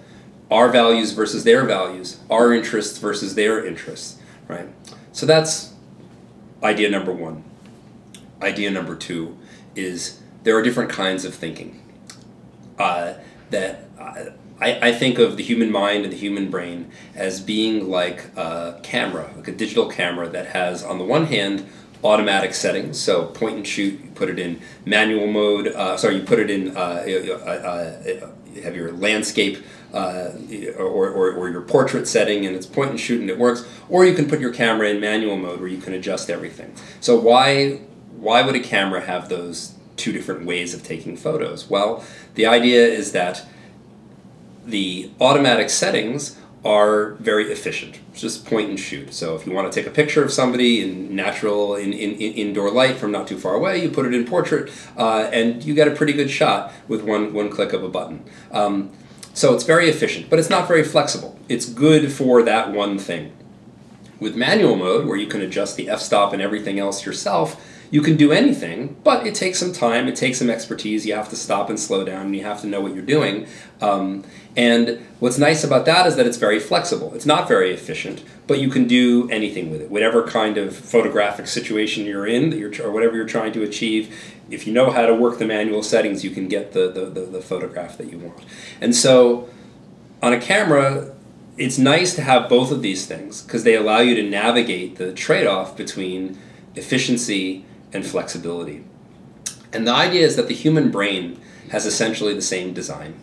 our 0.50 0.70
values 0.70 1.12
versus 1.12 1.44
their 1.44 1.66
values, 1.66 2.20
our 2.30 2.54
interests 2.54 2.98
versus 3.00 3.36
their 3.36 3.66
interests, 3.66 4.20
right? 4.48 4.68
So 5.12 5.26
that's 5.26 5.74
idea 6.64 6.90
number 6.90 7.12
one. 7.12 7.44
Idea 8.42 8.72
number 8.72 8.96
two 8.96 9.38
is 9.76 10.22
there 10.44 10.56
are 10.56 10.62
different 10.62 10.90
kinds 10.90 11.26
of 11.26 11.34
thinking. 11.34 11.82
Uh, 12.78 13.16
that 13.50 13.88
I, 14.60 14.90
I 14.90 14.92
think 14.92 15.20
of 15.20 15.38
the 15.38 15.44
human 15.44 15.72
mind 15.72 16.04
and 16.04 16.14
the 16.14 16.18
human 16.18 16.50
brain 16.50 16.92
as 17.16 17.42
being 17.42 17.90
like 17.90 18.26
a 18.36 18.80
camera, 18.84 19.32
like 19.36 19.48
a 19.48 19.52
digital 19.52 19.88
camera 19.88 20.30
that 20.30 20.48
has, 20.48 20.84
on 20.84 20.98
the 20.98 21.04
one 21.04 21.26
hand, 21.26 21.68
automatic 22.04 22.54
settings. 22.54 23.00
So 23.00 23.26
point 23.26 23.56
and 23.56 23.68
shoot, 23.68 24.00
you 24.04 24.10
put 24.16 24.30
it 24.30 24.40
in 24.40 24.62
manual 24.86 25.28
mode. 25.28 25.68
Uh, 25.68 25.98
sorry, 25.98 26.18
you 26.18 26.24
put 26.24 26.40
it 26.40 26.50
in 26.50 26.76
uh, 26.76 27.06
uh, 27.06 28.24
uh 28.24 28.32
have 28.64 28.76
your 28.76 28.92
landscape 28.92 29.64
uh, 29.94 30.32
or, 30.78 31.10
or, 31.10 31.32
or, 31.32 31.50
your 31.50 31.62
portrait 31.62 32.08
setting 32.08 32.46
and 32.46 32.56
it's 32.56 32.66
point 32.66 32.90
and 32.90 33.00
shoot 33.00 33.22
and 33.22 33.30
it 33.30 33.38
works 33.38 33.66
or 33.88 34.06
you 34.06 34.14
can 34.14 34.28
put 34.28 34.40
your 34.40 34.54
camera 34.54 34.90
in 34.90 35.00
manual 35.00 35.38
mode 35.38 35.60
where 35.60 35.70
you 35.70 35.78
can 35.78 35.94
adjust 35.94 36.30
everything. 36.30 36.74
So 37.00 37.18
why 37.18 37.82
why 38.18 38.42
would 38.42 38.56
a 38.56 38.60
camera 38.60 39.02
have 39.02 39.30
those 39.30 39.76
two 39.96 40.12
different 40.12 40.46
ways 40.46 40.74
of 40.74 40.84
taking 40.84 41.16
photos? 41.16 41.70
Well 41.70 42.04
the 42.36 42.46
idea 42.46 42.86
is 42.86 43.14
that 43.14 43.46
the 44.66 45.10
automatic 45.22 45.70
settings 45.70 46.38
are 46.68 47.14
very 47.32 47.46
efficient. 47.52 48.00
It's 48.12 48.22
just 48.22 48.46
point 48.46 48.70
and 48.70 48.80
shoot. 48.80 49.14
So 49.14 49.36
if 49.36 49.48
you 49.48 49.54
want 49.54 49.72
to 49.72 49.80
take 49.80 49.88
a 49.88 49.96
picture 50.02 50.24
of 50.24 50.32
somebody 50.32 50.82
in 50.84 51.16
natural 51.16 51.76
in, 51.76 51.94
in, 51.94 52.12
in 52.24 52.34
indoor 52.34 52.70
light 52.70 52.98
from 52.98 53.12
not 53.12 53.28
too 53.28 53.40
far 53.40 53.56
away, 53.56 53.82
you 53.82 53.90
put 53.90 54.06
it 54.06 54.14
in 54.14 54.26
portrait, 54.26 54.72
uh, 54.98 55.30
and 55.32 55.64
you 55.64 55.74
get 55.74 55.88
a 55.88 55.92
pretty 55.92 56.14
good 56.14 56.30
shot 56.30 56.74
with 56.88 57.02
one 57.14 57.34
one 57.34 57.50
click 57.50 57.72
of 57.74 57.84
a 57.84 57.90
button. 57.90 58.24
Um, 58.52 58.92
so 59.34 59.54
it's 59.56 59.64
very 59.64 59.88
efficient, 59.88 60.30
but 60.30 60.40
it's 60.40 60.50
not 60.50 60.68
very 60.68 60.84
flexible. 60.84 61.32
It's 61.48 61.68
good 61.70 62.12
for 62.12 62.44
that 62.44 62.72
one 62.74 63.00
thing. 63.00 63.32
With 64.20 64.36
manual 64.36 64.76
mode, 64.76 65.06
where 65.08 65.20
you 65.24 65.28
can 65.28 65.42
adjust 65.42 65.78
the 65.78 65.90
f-stop 65.90 66.34
and 66.34 66.42
everything 66.42 66.80
else 66.80 67.06
yourself, 67.06 67.56
you 67.92 68.02
can 68.02 68.18
do 68.18 68.32
anything, 68.32 68.98
but 69.04 69.26
it 69.28 69.36
takes 69.36 69.60
some 69.60 69.72
time, 69.72 70.08
it 70.08 70.16
takes 70.16 70.40
some 70.40 70.50
expertise. 70.50 71.06
You 71.06 71.16
have 71.16 71.30
to 71.30 71.36
stop 71.36 71.70
and 71.70 71.80
slow 71.80 72.04
down, 72.04 72.26
and 72.26 72.36
you 72.36 72.44
have 72.44 72.60
to 72.62 72.68
know 72.68 72.82
what 72.82 72.94
you're 72.96 73.06
doing. 73.18 73.46
Um, 73.80 74.24
and 74.58 75.06
what's 75.20 75.38
nice 75.38 75.64
about 75.64 75.86
that 75.86 76.08
is 76.08 76.16
that 76.16 76.26
it's 76.26 76.38
very 76.38 76.60
flexible. 76.60 77.14
It's 77.14 77.28
not 77.28 77.48
very 77.48 77.72
efficient, 77.72 78.24
but 78.48 78.60
you 78.60 78.70
can 78.70 78.88
do 78.88 79.30
anything 79.30 79.70
with 79.70 79.82
it. 79.82 79.92
Whatever 79.92 80.28
kind 80.28 80.58
of 80.58 80.76
photographic 80.76 81.46
situation 81.46 82.06
you're 82.06 82.26
in, 82.26 82.50
that 82.50 82.58
you're, 82.58 82.74
or 82.84 82.92
whatever 82.92 83.16
you're 83.16 83.28
trying 83.28 83.54
to 83.54 83.62
achieve, 83.62 84.36
if 84.50 84.66
you 84.66 84.74
know 84.74 84.90
how 84.90 85.06
to 85.06 85.14
work 85.14 85.38
the 85.38 85.46
manual 85.46 85.84
settings, 85.84 86.24
you 86.24 86.32
can 86.32 86.48
get 86.48 86.74
the, 86.74 86.90
the, 86.92 87.06
the, 87.06 87.22
the 87.22 87.42
photograph 87.42 88.00
that 88.00 88.12
you 88.12 88.18
want. 88.18 88.44
And 88.82 88.96
so 88.96 89.48
on 90.24 90.34
a 90.34 90.42
camera, 90.42 91.14
it's 91.58 91.78
nice 91.78 92.16
to 92.16 92.24
have 92.24 92.50
both 92.50 92.72
of 92.72 92.82
these 92.82 93.06
things 93.06 93.44
because 93.44 93.64
they 93.64 93.76
allow 93.76 94.00
you 94.00 94.16
to 94.16 94.24
navigate 94.24 94.96
the 94.96 95.14
trade 95.14 95.46
off 95.46 95.78
between 95.78 96.40
efficiency 96.76 97.64
and 97.94 98.04
flexibility. 98.06 98.84
And 99.72 99.88
the 99.88 99.94
idea 99.94 100.26
is 100.26 100.36
that 100.36 100.48
the 100.48 100.56
human 100.56 100.90
brain 100.90 101.40
has 101.70 101.86
essentially 101.86 102.34
the 102.34 102.42
same 102.42 102.74
design, 102.74 103.20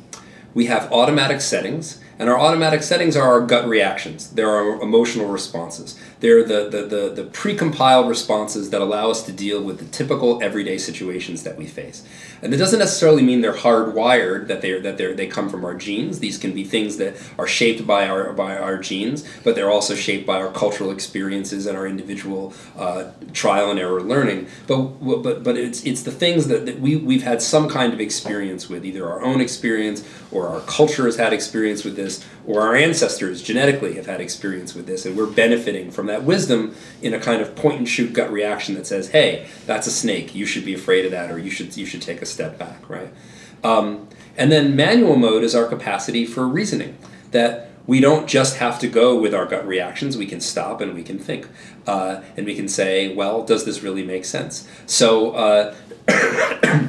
we 0.55 0.67
have 0.67 0.91
automatic 0.93 1.41
settings, 1.41 2.01
and 2.17 2.31
our 2.31 2.39
automatic 2.39 2.83
settings 2.83 3.17
are 3.17 3.29
our 3.29 3.41
gut 3.41 3.67
reactions. 3.69 4.31
They're 4.31 4.49
our 4.49 4.81
emotional 4.81 5.27
responses. 5.27 5.99
They're 6.21 6.45
the, 6.45 6.71
the, 6.71 6.87
the, 6.87 7.23
the 7.23 7.25
pre-compiled 7.25 8.09
responses 8.09 8.71
that 8.71 8.81
allow 8.81 9.11
us 9.11 9.25
to 9.25 9.33
deal 9.33 9.61
with 9.63 9.79
the 9.79 9.85
typical 9.87 10.41
everyday 10.43 10.79
situations 10.79 11.43
that 11.43 11.59
we 11.59 11.67
face. 11.67 12.07
And 12.41 12.55
it 12.55 12.59
doesn't 12.59 12.79
necessarily 12.79 13.23
mean 13.23 13.41
they're 13.41 13.53
hardwired, 13.53 14.47
that, 14.47 14.63
they're, 14.63 14.81
that 14.81 14.97
they're, 14.97 15.13
they 15.13 15.27
come 15.27 15.49
from 15.49 15.65
our 15.65 15.75
genes. 15.75 16.21
These 16.21 16.39
can 16.39 16.53
be 16.53 16.63
things 16.63 16.99
that 16.99 17.17
are 17.37 17.49
shaped 17.49 17.85
by 17.85 18.07
our, 18.07 18.33
by 18.33 18.57
our 18.57 18.79
genes, 18.79 19.29
but 19.43 19.57
they're 19.57 19.71
also 19.71 19.95
shaped 19.95 20.25
by 20.25 20.37
our 20.41 20.53
cultural 20.53 20.91
experiences 20.93 21.67
and 21.67 21.77
our 21.77 21.87
individual 21.87 22.55
uh, 22.79 23.11
trial 23.33 23.71
and 23.71 23.81
error 23.81 24.03
learning. 24.03 24.47
But, 24.69 24.79
but, 25.23 25.43
but 25.43 25.57
it's, 25.57 25.85
it's 25.85 26.05
the 26.05 26.13
things 26.13 26.47
that, 26.47 26.65
that 26.67 26.79
we, 26.79 26.97
we've 26.97 27.25
had 27.25 27.43
some 27.43 27.69
kind 27.69 27.93
of 27.93 28.01
experience 28.01 28.69
with, 28.69 28.85
either 28.85 29.11
our 29.11 29.23
own 29.23 29.41
experience 29.41 30.09
or 30.35 30.49
our 30.49 30.61
culture 30.63 31.05
has 31.05 31.17
had 31.17 31.33
experience 31.33 31.85
with 31.85 31.97
this, 31.97 32.25
or 32.47 32.61
our 32.61 32.75
ancestors 32.75 33.43
genetically 33.43 33.95
have 33.95 34.07
had 34.07 34.21
experience 34.21 34.75
with 34.75 34.87
this, 34.87 35.07
and 35.07 35.17
we're 35.17 35.27
benefiting 35.27 35.91
from 35.91 36.07
that 36.07 36.25
wisdom 36.25 36.75
in 37.01 37.15
a 37.15 37.21
kind 37.21 37.41
of 37.41 37.55
point 37.55 37.79
and 37.79 37.89
shoot 37.89 38.13
gut 38.13 38.31
reaction 38.33 38.75
that 38.75 38.87
says, 38.87 39.09
"Hey, 39.09 39.47
that's 39.67 39.87
a 39.87 39.91
snake. 39.91 40.35
You 40.35 40.45
should 40.45 40.65
be 40.65 40.75
afraid 40.75 41.05
of 41.05 41.13
that, 41.13 41.31
or 41.31 41.39
you 41.39 41.51
should 41.51 41.77
you 41.77 41.87
should 41.87 42.03
take 42.03 42.21
a 42.21 42.27
step 42.27 42.59
back." 42.59 42.89
Right. 42.89 43.09
Um, 43.63 44.09
and 44.37 44.51
then 44.51 44.75
manual 44.77 45.17
mode 45.17 45.45
is 45.45 45.55
our 45.55 45.67
capacity 45.67 46.27
for 46.27 46.47
reasoning. 46.49 46.99
That 47.31 47.71
we 47.87 48.01
don't 48.01 48.27
just 48.27 48.57
have 48.57 48.79
to 48.81 48.89
go 48.89 49.17
with 49.17 49.35
our 49.35 49.47
gut 49.47 49.67
reactions. 49.67 50.17
We 50.17 50.27
can 50.27 50.41
stop 50.41 50.81
and 50.81 50.95
we 50.95 51.03
can 51.03 51.19
think, 51.19 51.49
uh, 51.87 52.23
and 52.37 52.45
we 52.45 52.55
can 52.55 52.69
say, 52.69 53.15
"Well, 53.15 53.45
does 53.45 53.65
this 53.65 53.83
really 53.83 54.03
make 54.03 54.25
sense?" 54.25 54.69
So. 54.87 55.31
Uh, 55.33 55.75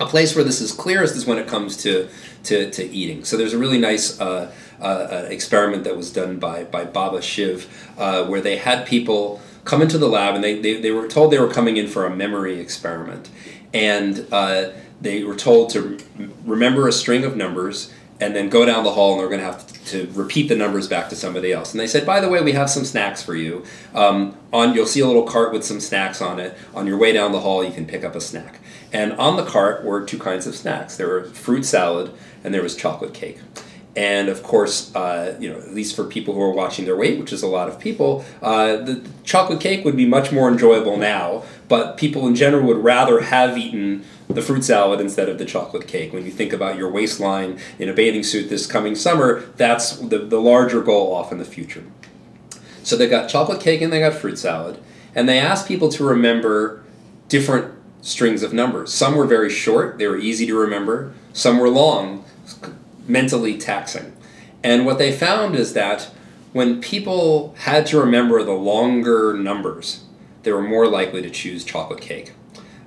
a 0.00 0.06
place 0.06 0.34
where 0.34 0.42
this 0.42 0.60
is 0.62 0.72
clearest 0.72 1.14
is 1.14 1.26
when 1.26 1.38
it 1.38 1.46
comes 1.46 1.76
to, 1.76 2.08
to, 2.44 2.70
to 2.70 2.84
eating. 2.84 3.24
So 3.24 3.36
there's 3.36 3.52
a 3.52 3.58
really 3.58 3.78
nice 3.78 4.18
uh, 4.18 4.50
uh, 4.80 4.84
uh, 4.84 5.26
experiment 5.28 5.84
that 5.84 5.96
was 5.96 6.10
done 6.10 6.38
by, 6.38 6.64
by 6.64 6.86
Baba 6.86 7.20
Shiv 7.20 7.92
uh, 7.98 8.24
where 8.24 8.40
they 8.40 8.56
had 8.56 8.86
people 8.86 9.42
come 9.64 9.82
into 9.82 9.98
the 9.98 10.08
lab 10.08 10.34
and 10.34 10.42
they, 10.42 10.58
they, 10.58 10.80
they 10.80 10.90
were 10.90 11.06
told 11.06 11.30
they 11.30 11.38
were 11.38 11.52
coming 11.52 11.76
in 11.76 11.86
for 11.86 12.06
a 12.06 12.16
memory 12.16 12.58
experiment. 12.58 13.28
And 13.74 14.26
uh, 14.32 14.70
they 15.02 15.22
were 15.22 15.36
told 15.36 15.70
to 15.70 15.98
remember 16.44 16.88
a 16.88 16.92
string 16.92 17.24
of 17.24 17.36
numbers 17.36 17.92
and 18.20 18.34
then 18.34 18.48
go 18.48 18.64
down 18.64 18.84
the 18.84 18.92
hall 18.92 19.12
and 19.12 19.20
they're 19.20 19.28
going 19.28 19.40
to 19.40 19.46
have 19.46 19.66
to 19.66 19.69
repeat 20.12 20.48
the 20.48 20.56
numbers 20.56 20.88
back 20.88 21.08
to 21.08 21.16
somebody 21.16 21.52
else. 21.52 21.72
And 21.72 21.80
they 21.80 21.86
said, 21.86 22.06
by 22.06 22.20
the 22.20 22.28
way, 22.28 22.42
we 22.42 22.52
have 22.52 22.70
some 22.70 22.84
snacks 22.84 23.22
for 23.22 23.34
you. 23.34 23.64
Um, 23.94 24.36
on 24.52 24.74
you'll 24.74 24.86
see 24.86 25.00
a 25.00 25.06
little 25.06 25.24
cart 25.24 25.52
with 25.52 25.64
some 25.64 25.80
snacks 25.80 26.20
on 26.20 26.38
it. 26.38 26.56
On 26.74 26.86
your 26.86 26.98
way 26.98 27.12
down 27.12 27.32
the 27.32 27.40
hall, 27.40 27.64
you 27.64 27.72
can 27.72 27.86
pick 27.86 28.04
up 28.04 28.14
a 28.14 28.20
snack. 28.20 28.60
And 28.92 29.12
on 29.14 29.36
the 29.36 29.44
cart 29.44 29.84
were 29.84 30.04
two 30.04 30.18
kinds 30.18 30.46
of 30.46 30.54
snacks. 30.54 30.96
There 30.96 31.08
were 31.08 31.24
fruit 31.24 31.64
salad 31.64 32.12
and 32.42 32.52
there 32.52 32.62
was 32.62 32.76
chocolate 32.76 33.14
cake. 33.14 33.38
And 33.96 34.28
of 34.28 34.42
course, 34.42 34.94
uh, 34.94 35.36
you 35.40 35.50
know, 35.50 35.58
at 35.58 35.74
least 35.74 35.96
for 35.96 36.04
people 36.04 36.34
who 36.34 36.40
are 36.42 36.52
watching 36.52 36.84
their 36.84 36.96
weight, 36.96 37.18
which 37.18 37.32
is 37.32 37.42
a 37.42 37.48
lot 37.48 37.68
of 37.68 37.80
people, 37.80 38.24
uh, 38.40 38.76
the 38.76 39.04
chocolate 39.24 39.60
cake 39.60 39.84
would 39.84 39.96
be 39.96 40.06
much 40.06 40.30
more 40.30 40.48
enjoyable 40.48 40.96
now. 40.96 41.42
But 41.68 41.96
people 41.96 42.26
in 42.26 42.36
general 42.36 42.66
would 42.68 42.78
rather 42.78 43.20
have 43.20 43.58
eaten 43.58 44.04
the 44.28 44.42
fruit 44.42 44.64
salad 44.64 45.00
instead 45.00 45.28
of 45.28 45.38
the 45.38 45.44
chocolate 45.44 45.88
cake. 45.88 46.12
When 46.12 46.24
you 46.24 46.30
think 46.30 46.52
about 46.52 46.76
your 46.76 46.88
waistline 46.90 47.58
in 47.78 47.88
a 47.88 47.92
bathing 47.92 48.22
suit 48.22 48.48
this 48.48 48.66
coming 48.66 48.94
summer, 48.94 49.40
that's 49.56 49.96
the, 49.96 50.18
the 50.18 50.40
larger 50.40 50.82
goal 50.82 51.12
off 51.12 51.32
in 51.32 51.38
the 51.38 51.44
future. 51.44 51.84
So 52.82 52.96
they 52.96 53.08
got 53.08 53.28
chocolate 53.28 53.60
cake 53.60 53.80
and 53.80 53.92
they 53.92 54.00
got 54.00 54.14
fruit 54.14 54.38
salad. 54.38 54.80
And 55.14 55.28
they 55.28 55.38
asked 55.38 55.66
people 55.66 55.88
to 55.90 56.04
remember 56.04 56.82
different 57.28 57.74
strings 58.02 58.42
of 58.42 58.52
numbers. 58.52 58.92
Some 58.94 59.16
were 59.16 59.26
very 59.26 59.50
short, 59.50 59.98
they 59.98 60.06
were 60.06 60.18
easy 60.18 60.46
to 60.46 60.56
remember. 60.56 61.12
Some 61.32 61.58
were 61.58 61.68
long, 61.68 62.24
mentally 63.06 63.56
taxing. 63.58 64.12
And 64.62 64.84
what 64.84 64.98
they 64.98 65.12
found 65.12 65.54
is 65.54 65.72
that 65.74 66.10
when 66.52 66.80
people 66.80 67.54
had 67.58 67.86
to 67.86 68.00
remember 68.00 68.42
the 68.42 68.52
longer 68.52 69.34
numbers, 69.34 70.04
they 70.42 70.52
were 70.52 70.62
more 70.62 70.86
likely 70.86 71.22
to 71.22 71.30
choose 71.30 71.64
chocolate 71.64 72.00
cake, 72.00 72.32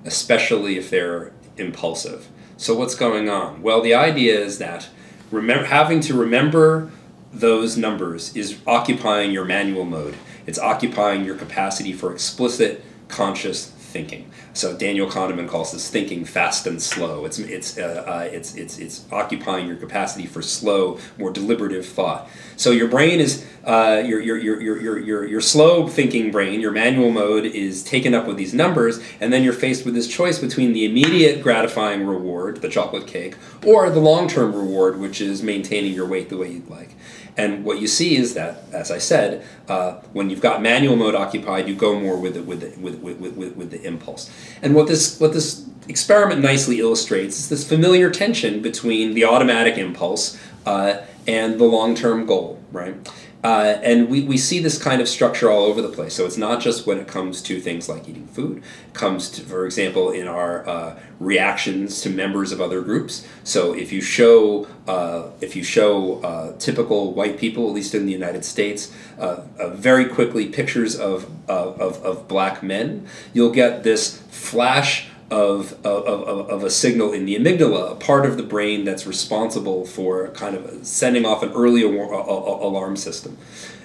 especially 0.06 0.78
if 0.78 0.90
they're 0.90 1.32
impulsive. 1.58 2.30
So, 2.58 2.76
what's 2.76 2.96
going 2.96 3.30
on? 3.30 3.62
Well, 3.62 3.82
the 3.82 3.94
idea 3.94 4.40
is 4.40 4.58
that 4.60 4.90
remember, 5.32 5.66
having 5.66 6.00
to 6.02 6.14
remember 6.14 6.92
those 7.32 7.78
numbers 7.78 8.36
is 8.36 8.60
occupying 8.68 9.32
your 9.32 9.46
manual 9.46 9.86
mode. 9.86 10.16
It's 10.46 10.60
occupying 10.60 11.26
your 11.26 11.36
capacity 11.36 11.94
for 11.94 12.14
explicit, 12.14 12.84
conscious 13.08 13.72
thinking. 13.94 14.30
So 14.54 14.76
Daniel 14.76 15.08
Kahneman 15.08 15.48
calls 15.48 15.72
this 15.72 15.90
thinking 15.90 16.26
fast 16.26 16.68
and 16.68 16.82
slow. 16.82 17.26
It's 17.26 17.40
it's 17.40 17.78
uh, 17.78 18.04
uh, 18.06 18.30
it's 18.30 18.56
it's 18.56 18.80
it's 18.80 19.06
occupying 19.12 19.68
your 19.68 19.78
capacity 19.78 20.26
for 20.26 20.42
slow, 20.42 21.00
more 21.18 21.32
deliberative 21.32 21.86
thought. 21.86 22.28
So 22.58 22.72
your 22.72 22.88
brain 22.88 23.20
is 23.20 23.46
uh, 23.64 24.04
your, 24.06 24.20
your, 24.20 24.38
your, 24.38 24.60
your, 24.62 25.00
your, 25.00 25.26
your 25.26 25.42
slow 25.42 25.88
thinking 25.88 26.32
brain, 26.32 26.60
your 26.60 26.72
manual 26.72 27.12
mode 27.12 27.46
is 27.46 27.82
taken 27.84 28.14
up 28.14 28.28
with 28.28 28.36
these 28.36 28.54
numbers, 28.54 29.00
and 29.22 29.32
then 29.32 29.42
you're 29.42 29.54
faced 29.54 29.86
with 29.86 29.94
this 29.94 30.08
choice 30.08 30.38
between 30.38 30.74
the 30.74 30.84
immediate 30.84 31.42
gratifying 31.42 32.06
reward, 32.06 32.62
the 32.62 32.68
chocolate 32.68 33.08
cake, 33.08 33.36
or 33.66 33.90
the 33.90 34.02
long 34.02 34.28
term 34.28 34.54
reward, 34.54 35.00
which 35.00 35.22
is 35.22 35.42
maintaining 35.42 35.94
your 35.94 36.06
weight 36.06 36.30
the 36.30 36.38
way 36.38 36.52
you'd 36.52 36.70
like. 36.70 36.90
And 37.38 37.66
what 37.66 37.80
you 37.80 37.88
see 37.88 38.16
is 38.16 38.34
that, 38.36 38.64
as 38.72 38.92
I 38.92 38.98
said, 39.00 39.46
uh, 39.68 39.94
when 40.14 40.30
you've 40.30 40.42
got 40.42 40.62
manual 40.62 40.96
mode 40.96 41.16
occupied, 41.16 41.68
you 41.68 41.76
go 41.76 42.00
more 42.00 42.18
with 42.18 42.36
the, 42.36 42.44
with, 42.44 42.62
the, 42.62 42.80
with, 42.80 43.00
with, 43.00 43.18
with, 43.20 43.56
with 43.56 43.72
the 43.72 43.82
impulse. 43.84 44.30
And 44.62 44.76
what 44.76 44.88
this, 44.88 45.20
what 45.20 45.34
this 45.34 45.68
experiment 45.88 46.42
nicely 46.42 46.80
illustrates 46.80 47.38
is 47.40 47.50
this 47.50 47.68
familiar 47.68 48.10
tension 48.10 48.62
between 48.62 49.14
the 49.14 49.26
automatic 49.26 49.78
impulse 49.78 50.40
uh, 50.66 50.98
and 51.28 51.60
the 51.60 51.66
long 51.66 51.96
term 51.96 52.26
goal, 52.26 52.62
right? 52.72 52.96
Uh, 53.44 53.78
and 53.84 54.10
we, 54.10 54.24
we 54.24 54.38
see 54.38 54.60
this 54.60 54.82
kind 54.82 55.02
of 55.02 55.10
structure 55.10 55.52
all 55.52 55.66
over 55.66 55.82
the 55.82 55.90
place. 55.90 56.14
So 56.14 56.26
it's 56.26 56.38
not 56.38 56.62
just 56.62 56.88
when 56.88 56.98
it 56.98 57.08
comes 57.08 57.42
to 57.44 57.60
things 57.60 57.90
like 57.90 58.08
eating 58.08 58.28
food. 58.28 58.64
It 58.88 58.94
comes 58.94 59.30
to, 59.32 59.42
for 59.42 59.66
example, 59.66 60.12
in 60.12 60.28
our 60.28 60.68
uh, 60.68 61.00
reactions 61.20 62.00
to 62.02 62.10
members 62.10 62.54
of 62.54 62.62
other 62.62 62.82
groups. 62.82 63.28
So 63.44 63.74
if 63.74 63.92
you 63.92 64.02
show 64.02 64.68
uh, 64.88 65.30
if 65.42 65.56
you 65.56 65.64
show 65.64 66.22
uh, 66.22 66.58
typical 66.58 67.14
white 67.14 67.38
people, 67.38 67.68
at 67.68 67.74
least 67.74 67.96
in 67.96 68.06
the 68.06 68.12
United 68.12 68.44
States, 68.46 68.94
uh, 69.18 69.42
uh, 69.60 69.70
very 69.70 70.06
quickly 70.06 70.48
pictures 70.48 70.98
of, 71.00 71.30
of, 71.50 72.04
of 72.04 72.28
black 72.28 72.62
men, 72.62 73.08
you'll 73.34 73.52
get 73.52 73.84
this 73.84 74.22
flash 74.30 75.08
of, 75.34 75.74
of, 75.84 76.06
of, 76.06 76.50
of 76.50 76.64
a 76.64 76.70
signal 76.70 77.12
in 77.12 77.26
the 77.26 77.36
amygdala, 77.36 77.92
a 77.92 77.96
part 77.96 78.24
of 78.24 78.38
the 78.38 78.44
brain 78.44 78.86
that's 78.86 79.08
responsible 79.08 79.84
for 79.84 80.28
kind 80.30 80.56
of 80.56 80.86
sending 80.86 81.26
off 81.26 81.42
an 81.42 81.52
early 81.54 81.82
alarm 81.82 82.96
system. 82.96 83.36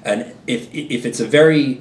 And 0.04 0.34
if, 0.46 0.68
if 0.74 1.06
it's 1.06 1.20
a 1.20 1.26
very 1.26 1.80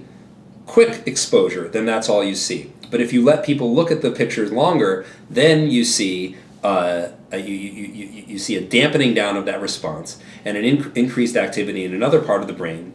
quick 0.66 1.04
exposure, 1.06 1.68
then 1.68 1.86
that's 1.86 2.08
all 2.08 2.24
you 2.24 2.34
see. 2.34 2.72
But 2.90 3.02
if 3.02 3.12
you 3.12 3.22
let 3.22 3.46
people 3.46 3.76
look 3.76 3.92
at 3.92 4.02
the 4.02 4.10
pictures 4.10 4.54
longer, 4.54 5.06
then 5.30 5.70
you 5.70 5.84
see 5.84 6.38
uh, 6.64 7.10
you, 7.34 7.40
you, 7.40 7.86
you, 7.88 8.24
you 8.26 8.40
see 8.40 8.56
a 8.56 8.62
dampening 8.62 9.14
down 9.14 9.36
of 9.36 9.46
that 9.46 9.62
response 9.62 10.18
and 10.46 10.56
an 10.56 10.64
inc- 10.64 10.96
increased 10.96 11.36
activity 11.36 11.84
in 11.84 11.94
another 11.94 12.22
part 12.22 12.40
of 12.40 12.48
the 12.48 12.54
brain 12.54 12.94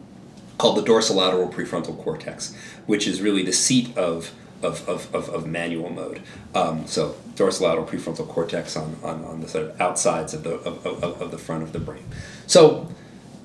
called 0.57 0.77
the 0.77 0.81
dorsolateral 0.81 1.51
prefrontal 1.51 2.01
cortex, 2.03 2.55
which 2.87 3.07
is 3.07 3.21
really 3.21 3.43
the 3.43 3.53
seat 3.53 3.95
of 3.95 4.31
of, 4.63 4.87
of, 4.87 5.13
of, 5.13 5.29
of 5.29 5.47
manual 5.47 5.89
mode. 5.89 6.21
Um, 6.55 6.87
so 6.87 7.15
dorsolateral 7.35 7.87
prefrontal 7.87 8.27
cortex 8.27 8.75
on, 8.75 8.97
on, 9.03 9.23
on 9.25 9.41
the 9.41 9.47
sort 9.47 9.65
of 9.65 9.81
outsides 9.81 10.33
of 10.33 10.43
the, 10.43 10.55
of, 10.55 10.85
of, 10.85 11.21
of 11.21 11.31
the 11.31 11.37
front 11.37 11.63
of 11.63 11.73
the 11.73 11.79
brain. 11.79 12.05
So 12.47 12.89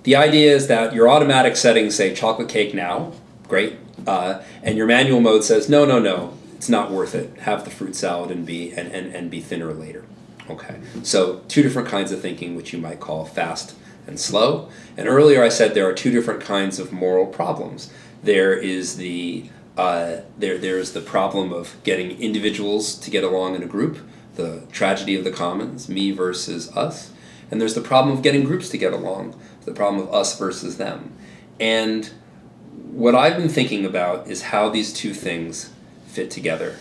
the 0.03 0.17
idea 0.17 0.55
is 0.55 0.67
that 0.69 0.95
your 0.95 1.09
automatic 1.09 1.57
settings 1.57 1.97
say 1.97 2.15
chocolate 2.15 2.49
cake 2.49 2.75
now, 2.75 3.13
great, 3.49 3.77
uh, 4.07 4.43
and 4.63 4.77
your 4.77 4.87
manual 4.87 5.21
mode 5.21 5.45
says 5.45 5.69
no, 5.69 5.85
no, 5.85 5.99
no, 5.99 6.35
it's 6.55 6.69
not 6.69 6.91
worth 6.91 7.15
it. 7.15 7.39
Have 7.41 7.65
the 7.65 7.71
fruit 7.71 7.95
salad 7.95 8.31
and 8.31 8.47
be 8.47 8.73
and, 8.73 8.91
and, 8.93 9.15
and 9.15 9.31
be 9.31 9.41
thinner 9.41 9.73
later. 9.73 10.05
Okay, 10.51 10.77
so 11.03 11.43
two 11.49 11.63
different 11.63 11.89
kinds 11.89 12.11
of 12.11 12.23
thinking, 12.23 12.57
which 12.57 12.73
you 12.73 12.79
might 12.79 13.01
call 13.01 13.27
fast 13.27 13.75
and 14.07 14.19
slow. 14.19 14.71
And 14.97 15.07
earlier 15.07 15.43
I 15.43 15.51
said 15.51 15.75
there 15.75 15.89
are 15.89 15.93
two 15.93 16.11
different 16.11 16.41
kinds 16.41 16.79
of 16.79 16.91
moral 16.91 17.27
problems. 17.27 17.93
There 18.23 18.55
is 18.55 18.97
the 18.97 19.51
uh, 19.79 20.23
there, 20.37 20.59
there's 20.59 20.93
the 20.93 21.01
problem 21.01 21.53
of 21.53 21.77
getting 21.85 22.21
individuals 22.21 22.97
to 22.97 23.11
get 23.11 23.23
along 23.23 23.55
in 23.55 23.63
a 23.63 23.67
group, 23.67 23.99
the 24.35 24.65
tragedy 24.73 25.15
of 25.15 25.23
the 25.23 25.31
commons, 25.31 25.89
me 25.89 26.11
versus 26.11 26.77
us. 26.77 27.13
And 27.49 27.61
there's 27.61 27.75
the 27.75 27.81
problem 27.81 28.17
of 28.17 28.23
getting 28.23 28.43
groups 28.43 28.69
to 28.71 28.77
get 28.77 28.93
along, 28.93 29.41
the 29.65 29.73
problem 29.73 30.03
of 30.03 30.13
us 30.13 30.37
versus 30.37 30.79
them. 30.79 31.17
And 31.61 32.11
what 32.91 33.15
I've 33.15 33.37
been 33.37 33.49
thinking 33.49 33.87
about 33.87 34.27
is 34.27 34.43
how 34.43 34.69
these 34.69 34.93
two 34.93 35.15
things 35.15 35.71
fit 36.09 36.29
together. 36.31 36.77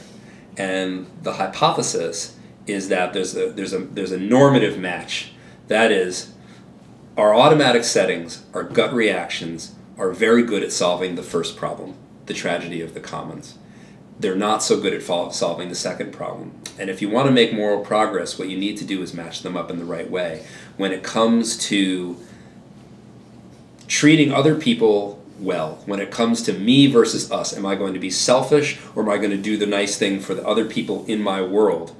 And 0.58 1.06
the 1.22 1.34
hypothesis 1.34 2.36
is 2.66 2.90
that 2.90 3.14
there's 3.14 3.38
a, 3.38 3.52
there's 3.52 3.74
a, 3.74 3.80
there's 3.80 4.12
a 4.12 4.20
normative 4.20 4.80
match. 4.80 5.34
That 5.68 5.92
is, 5.92 6.34
our 7.16 7.36
automatic 7.36 7.84
settings, 7.84 8.44
our 8.56 8.64
gut 8.64 8.92
reactions, 8.92 9.76
are 10.00 10.12
very 10.12 10.42
good 10.42 10.64
at 10.64 10.72
solving 10.72 11.14
the 11.14 11.24
first 11.24 11.56
problem 11.56 11.96
the 12.28 12.34
tragedy 12.34 12.82
of 12.82 12.94
the 12.94 13.00
commons. 13.00 13.58
they're 14.20 14.36
not 14.36 14.64
so 14.64 14.80
good 14.82 14.94
at 14.94 15.04
solving 15.34 15.70
the 15.70 15.76
second 15.76 16.12
problem. 16.12 16.52
And 16.80 16.90
if 16.90 17.02
you 17.02 17.10
want 17.10 17.28
to 17.28 17.32
make 17.32 17.54
moral 17.54 17.84
progress, 17.84 18.40
what 18.40 18.50
you 18.50 18.58
need 18.58 18.78
to 18.78 18.86
do 18.86 19.04
is 19.04 19.14
match 19.14 19.42
them 19.44 19.56
up 19.56 19.70
in 19.70 19.78
the 19.78 19.86
right 19.86 20.10
way. 20.10 20.46
When 20.76 20.92
it 20.92 21.04
comes 21.04 21.56
to 21.68 22.18
treating 23.88 24.34
other 24.34 24.56
people 24.56 25.24
well, 25.40 25.84
when 25.86 26.00
it 26.00 26.10
comes 26.10 26.42
to 26.44 26.54
me 26.54 26.88
versus 26.88 27.32
us, 27.32 27.56
am 27.56 27.66
I 27.66 27.76
going 27.76 27.94
to 27.94 28.00
be 28.00 28.10
selfish 28.10 28.80
or 28.96 29.04
am 29.04 29.10
I 29.10 29.18
going 29.18 29.30
to 29.30 29.38
do 29.38 29.56
the 29.56 29.68
nice 29.68 29.98
thing 29.98 30.20
for 30.20 30.34
the 30.34 30.46
other 30.48 30.66
people 30.66 31.06
in 31.06 31.22
my 31.22 31.42
world? 31.42 31.96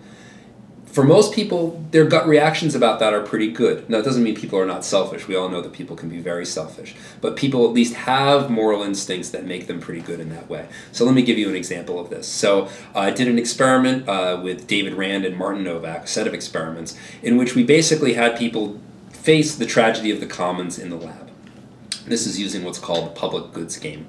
For 0.98 1.04
most 1.04 1.32
people, 1.32 1.80
their 1.92 2.06
gut 2.06 2.28
reactions 2.28 2.74
about 2.74 2.98
that 3.02 3.14
are 3.14 3.22
pretty 3.22 3.52
good. 3.52 3.88
Now, 3.88 4.00
it 4.00 4.02
doesn't 4.02 4.24
mean 4.24 4.34
people 4.34 4.58
are 4.58 4.66
not 4.66 4.84
selfish. 4.84 5.28
We 5.28 5.36
all 5.36 5.48
know 5.48 5.62
that 5.62 5.72
people 5.72 5.96
can 5.96 6.10
be 6.10 6.18
very 6.18 6.44
selfish. 6.44 6.96
But 7.22 7.36
people 7.36 7.66
at 7.66 7.72
least 7.72 7.94
have 7.94 8.50
moral 8.50 8.82
instincts 8.82 9.30
that 9.30 9.46
make 9.46 9.68
them 9.68 9.80
pretty 9.80 10.02
good 10.02 10.20
in 10.20 10.30
that 10.30 10.50
way. 10.50 10.68
So, 10.92 11.06
let 11.06 11.14
me 11.14 11.22
give 11.22 11.38
you 11.38 11.50
an 11.50 11.56
example 11.56 12.00
of 12.00 12.10
this. 12.10 12.28
So, 12.28 12.66
uh, 12.96 13.02
I 13.02 13.12
did 13.12 13.28
an 13.28 13.38
experiment 13.38 14.10
uh, 14.10 14.42
with 14.44 14.66
David 14.66 14.96
Rand 14.96 15.24
and 15.24 15.38
Martin 15.38 15.64
Nowak, 15.64 16.06
a 16.06 16.08
set 16.08 16.26
of 16.26 16.34
experiments, 16.34 16.98
in 17.22 17.38
which 17.38 17.54
we 17.54 17.64
basically 17.64 18.16
had 18.16 18.36
people 18.36 18.80
face 19.12 19.54
the 19.54 19.68
tragedy 19.68 20.10
of 20.10 20.20
the 20.20 20.26
commons 20.26 20.80
in 20.80 20.90
the 20.90 20.98
lab. 20.98 21.30
This 22.08 22.26
is 22.26 22.40
using 22.40 22.64
what's 22.64 22.80
called 22.80 23.06
the 23.06 23.12
public 23.12 23.54
goods 23.54 23.78
game. 23.78 24.08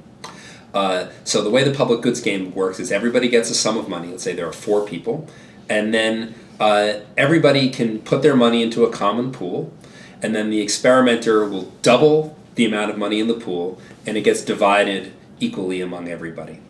Uh, 0.73 1.09
so, 1.25 1.43
the 1.43 1.51
way 1.51 1.65
the 1.65 1.75
public 1.75 2.01
goods 2.01 2.23
game 2.23 2.55
works 2.55 2.81
is 2.81 2.91
everybody 2.91 3.29
gets 3.29 3.51
a 3.51 3.55
sum 3.55 3.77
of 3.77 3.91
money. 3.91 4.09
Let's 4.09 4.23
say 4.23 4.33
there 4.33 4.49
are 4.49 4.55
four 4.55 4.87
people. 4.87 5.29
And 5.69 5.93
then 5.93 6.35
uh, 6.61 7.01
everybody 7.17 7.71
can 7.71 8.01
put 8.01 8.23
their 8.23 8.37
money 8.37 8.63
into 8.63 8.85
a 8.85 8.91
common 8.91 9.33
pool, 9.33 9.73
and 10.23 10.35
then 10.35 10.51
the 10.51 10.61
experimenter 10.61 11.49
will 11.49 11.73
double 11.83 12.37
the 12.55 12.65
amount 12.65 12.91
of 12.91 12.99
money 12.99 13.21
in 13.21 13.29
the 13.29 13.35
pool, 13.35 13.81
and 14.07 14.17
it 14.17 14.23
gets 14.23 14.43
divided 14.43 15.13
equally 15.41 15.81
among 15.81 16.09
everybody. 16.09 16.61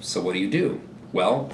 So, 0.00 0.20
what 0.20 0.32
do 0.32 0.38
you 0.38 0.50
do? 0.50 0.80
Well, 1.12 1.50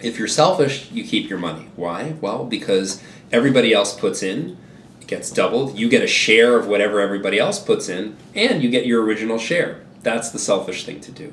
if 0.00 0.18
you're 0.18 0.28
selfish, 0.28 0.90
you 0.90 1.04
keep 1.04 1.28
your 1.28 1.38
money. 1.38 1.68
Why? 1.76 2.14
Well, 2.20 2.44
because 2.44 3.02
everybody 3.30 3.72
else 3.72 3.98
puts 3.98 4.22
in, 4.22 4.56
it 5.00 5.06
gets 5.06 5.30
doubled. 5.30 5.78
You 5.78 5.88
get 5.88 6.02
a 6.02 6.06
share 6.06 6.56
of 6.56 6.66
whatever 6.66 7.00
everybody 7.00 7.38
else 7.38 7.58
puts 7.58 7.88
in, 7.88 8.16
and 8.34 8.62
you 8.62 8.70
get 8.70 8.86
your 8.86 9.02
original 9.02 9.38
share. 9.38 9.82
That's 10.02 10.30
the 10.30 10.38
selfish 10.38 10.86
thing 10.86 11.00
to 11.02 11.12
do 11.12 11.32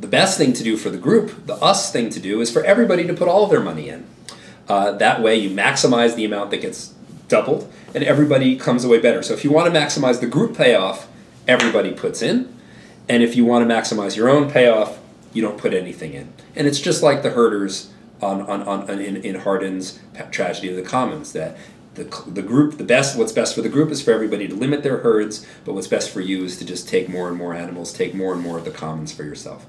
the 0.00 0.06
best 0.06 0.38
thing 0.38 0.52
to 0.54 0.62
do 0.62 0.76
for 0.76 0.90
the 0.90 0.98
group, 0.98 1.46
the 1.46 1.54
us 1.56 1.92
thing 1.92 2.08
to 2.10 2.20
do, 2.20 2.40
is 2.40 2.50
for 2.50 2.64
everybody 2.64 3.06
to 3.06 3.14
put 3.14 3.28
all 3.28 3.46
their 3.46 3.60
money 3.60 3.88
in. 3.88 4.06
Uh, 4.70 4.92
that 4.92 5.20
way, 5.20 5.34
you 5.34 5.50
maximize 5.50 6.14
the 6.14 6.24
amount 6.24 6.52
that 6.52 6.60
gets 6.60 6.94
doubled, 7.26 7.68
and 7.92 8.04
everybody 8.04 8.54
comes 8.54 8.84
away 8.84 9.00
better. 9.00 9.20
So, 9.20 9.34
if 9.34 9.42
you 9.42 9.50
want 9.50 9.74
to 9.74 9.76
maximize 9.76 10.20
the 10.20 10.28
group 10.28 10.56
payoff, 10.56 11.08
everybody 11.48 11.90
puts 11.90 12.22
in. 12.22 12.54
And 13.08 13.24
if 13.24 13.34
you 13.34 13.44
want 13.44 13.68
to 13.68 13.74
maximize 13.74 14.14
your 14.14 14.28
own 14.28 14.48
payoff, 14.48 15.00
you 15.32 15.42
don't 15.42 15.58
put 15.58 15.74
anything 15.74 16.14
in. 16.14 16.32
And 16.54 16.68
it's 16.68 16.78
just 16.78 17.02
like 17.02 17.24
the 17.24 17.30
herders 17.30 17.90
on, 18.22 18.42
on, 18.42 18.62
on, 18.62 18.88
in, 19.00 19.16
in 19.16 19.34
Hardin's 19.40 19.98
Tragedy 20.30 20.68
of 20.70 20.76
the 20.76 20.82
Commons 20.82 21.32
that 21.32 21.58
the, 21.94 22.04
the 22.28 22.42
group, 22.42 22.78
the 22.78 22.84
best, 22.84 23.18
what's 23.18 23.32
best 23.32 23.56
for 23.56 23.62
the 23.62 23.68
group 23.68 23.90
is 23.90 24.00
for 24.00 24.12
everybody 24.12 24.46
to 24.46 24.54
limit 24.54 24.84
their 24.84 24.98
herds, 24.98 25.44
but 25.64 25.74
what's 25.74 25.88
best 25.88 26.10
for 26.10 26.20
you 26.20 26.44
is 26.44 26.56
to 26.58 26.64
just 26.64 26.88
take 26.88 27.08
more 27.08 27.26
and 27.26 27.36
more 27.36 27.54
animals, 27.54 27.92
take 27.92 28.14
more 28.14 28.32
and 28.32 28.40
more 28.40 28.56
of 28.56 28.64
the 28.64 28.70
commons 28.70 29.10
for 29.10 29.24
yourself. 29.24 29.66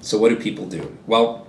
So, 0.00 0.18
what 0.18 0.30
do 0.30 0.36
people 0.36 0.66
do? 0.66 0.98
Well, 1.06 1.46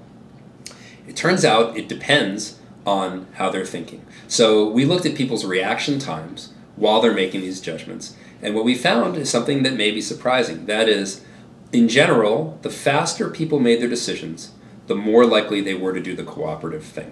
it 1.07 1.15
turns 1.15 1.43
out 1.43 1.75
it 1.75 1.89
depends 1.89 2.59
on 2.85 3.27
how 3.33 3.49
they're 3.49 3.65
thinking. 3.65 4.05
So 4.27 4.67
we 4.69 4.85
looked 4.85 5.05
at 5.05 5.15
people's 5.15 5.45
reaction 5.45 5.99
times 5.99 6.53
while 6.75 7.01
they're 7.01 7.13
making 7.13 7.41
these 7.41 7.61
judgments. 7.61 8.15
And 8.41 8.55
what 8.55 8.65
we 8.65 8.75
found 8.75 9.17
is 9.17 9.29
something 9.29 9.63
that 9.63 9.75
may 9.75 9.91
be 9.91 10.01
surprising. 10.01 10.65
That 10.65 10.89
is, 10.89 11.23
in 11.71 11.87
general, 11.87 12.57
the 12.63 12.69
faster 12.69 13.29
people 13.29 13.59
made 13.59 13.81
their 13.81 13.89
decisions, 13.89 14.51
the 14.87 14.95
more 14.95 15.25
likely 15.25 15.61
they 15.61 15.75
were 15.75 15.93
to 15.93 16.01
do 16.01 16.15
the 16.15 16.23
cooperative 16.23 16.83
thing. 16.83 17.11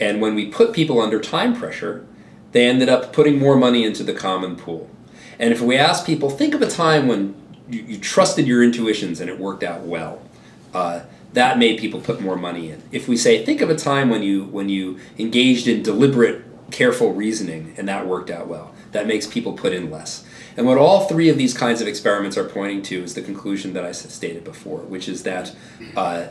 And 0.00 0.20
when 0.20 0.34
we 0.34 0.46
put 0.46 0.72
people 0.72 1.00
under 1.00 1.20
time 1.20 1.54
pressure, 1.54 2.06
they 2.52 2.66
ended 2.66 2.88
up 2.88 3.12
putting 3.12 3.38
more 3.38 3.56
money 3.56 3.84
into 3.84 4.02
the 4.02 4.14
common 4.14 4.56
pool. 4.56 4.88
And 5.38 5.52
if 5.52 5.60
we 5.60 5.76
ask 5.76 6.06
people, 6.06 6.30
think 6.30 6.54
of 6.54 6.62
a 6.62 6.70
time 6.70 7.06
when 7.06 7.34
you, 7.68 7.82
you 7.82 7.98
trusted 7.98 8.46
your 8.46 8.62
intuitions 8.62 9.20
and 9.20 9.28
it 9.28 9.38
worked 9.38 9.62
out 9.62 9.82
well. 9.82 10.22
Uh, 10.72 11.00
that 11.34 11.58
made 11.58 11.78
people 11.78 12.00
put 12.00 12.20
more 12.20 12.36
money 12.36 12.70
in. 12.70 12.82
If 12.90 13.08
we 13.08 13.16
say, 13.16 13.44
think 13.44 13.60
of 13.60 13.68
a 13.68 13.76
time 13.76 14.08
when 14.08 14.22
you 14.22 14.44
when 14.44 14.68
you 14.68 14.98
engaged 15.18 15.68
in 15.68 15.82
deliberate, 15.82 16.44
careful 16.70 17.12
reasoning 17.12 17.74
and 17.76 17.88
that 17.88 18.06
worked 18.06 18.30
out 18.30 18.48
well, 18.48 18.74
that 18.92 19.06
makes 19.06 19.26
people 19.26 19.52
put 19.52 19.72
in 19.72 19.90
less. 19.90 20.24
And 20.56 20.66
what 20.66 20.78
all 20.78 21.06
three 21.06 21.28
of 21.28 21.36
these 21.36 21.52
kinds 21.52 21.80
of 21.80 21.88
experiments 21.88 22.36
are 22.36 22.44
pointing 22.44 22.82
to 22.82 23.02
is 23.02 23.14
the 23.14 23.22
conclusion 23.22 23.72
that 23.74 23.84
I 23.84 23.92
stated 23.92 24.44
before, 24.44 24.78
which 24.78 25.08
is 25.08 25.24
that 25.24 25.54
uh, 25.96 26.28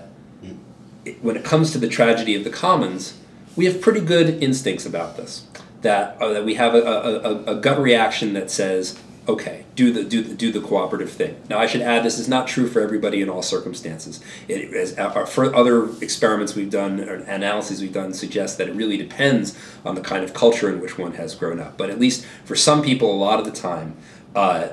when 1.22 1.36
it 1.36 1.44
comes 1.44 1.72
to 1.72 1.78
the 1.78 1.90
tragedy 1.90 2.36
of 2.36 2.46
the 2.46 2.50
commons, 2.50 3.20
we 3.58 3.66
have 3.66 3.82
pretty 3.82 4.00
good 4.00 4.42
instincts 4.42 4.86
about 4.86 5.18
this. 5.18 5.46
That, 5.82 6.16
uh, 6.22 6.30
that 6.30 6.46
we 6.46 6.56
have 6.56 6.76
a, 6.76 6.80
a, 6.80 7.44
a, 7.44 7.56
gut 7.56 7.78
reaction 7.78 8.32
that 8.34 8.50
says, 8.50 8.98
okay, 9.28 9.66
do 9.76 9.92
the 9.92 10.04
do 10.04 10.22
the, 10.22 10.36
do 10.36 10.52
the 10.52 10.60
cooperative 10.60 11.12
thing. 11.12 11.36
Now, 11.50 11.60
I 11.60 11.66
should 11.66 11.82
add 11.82 12.04
this 12.04 12.20
is 12.20 12.28
not 12.28 12.48
true 12.48 12.68
for 12.68 12.82
everybody 12.82 13.22
in 13.22 13.30
all 13.30 13.42
circumstances. 13.42 14.20
It, 14.48 14.74
as, 14.74 14.98
uh, 14.98 15.26
for 15.26 15.56
other 15.56 15.90
experiments 16.02 16.56
we've 16.56 16.70
done 16.70 17.00
or 17.00 17.16
analyses 17.16 17.82
we've 17.82 17.94
done 17.94 18.14
suggest 18.14 18.58
that 18.58 18.68
it 18.68 18.76
really 18.76 18.98
depends 18.98 19.58
on 19.86 19.96
the 19.96 20.02
kind 20.02 20.24
of 20.24 20.34
culture 20.34 20.70
in 20.70 20.82
which 20.82 20.98
one 20.98 21.14
has 21.14 21.36
grown 21.36 21.60
up. 21.60 21.78
But 21.78 21.90
at 21.90 22.00
least 22.00 22.26
for 22.44 22.56
some 22.56 22.82
people, 22.82 23.14
a 23.14 23.18
lot 23.18 23.40
of 23.40 23.46
the 23.46 23.52
time, 23.52 23.96
uh, 24.36 24.70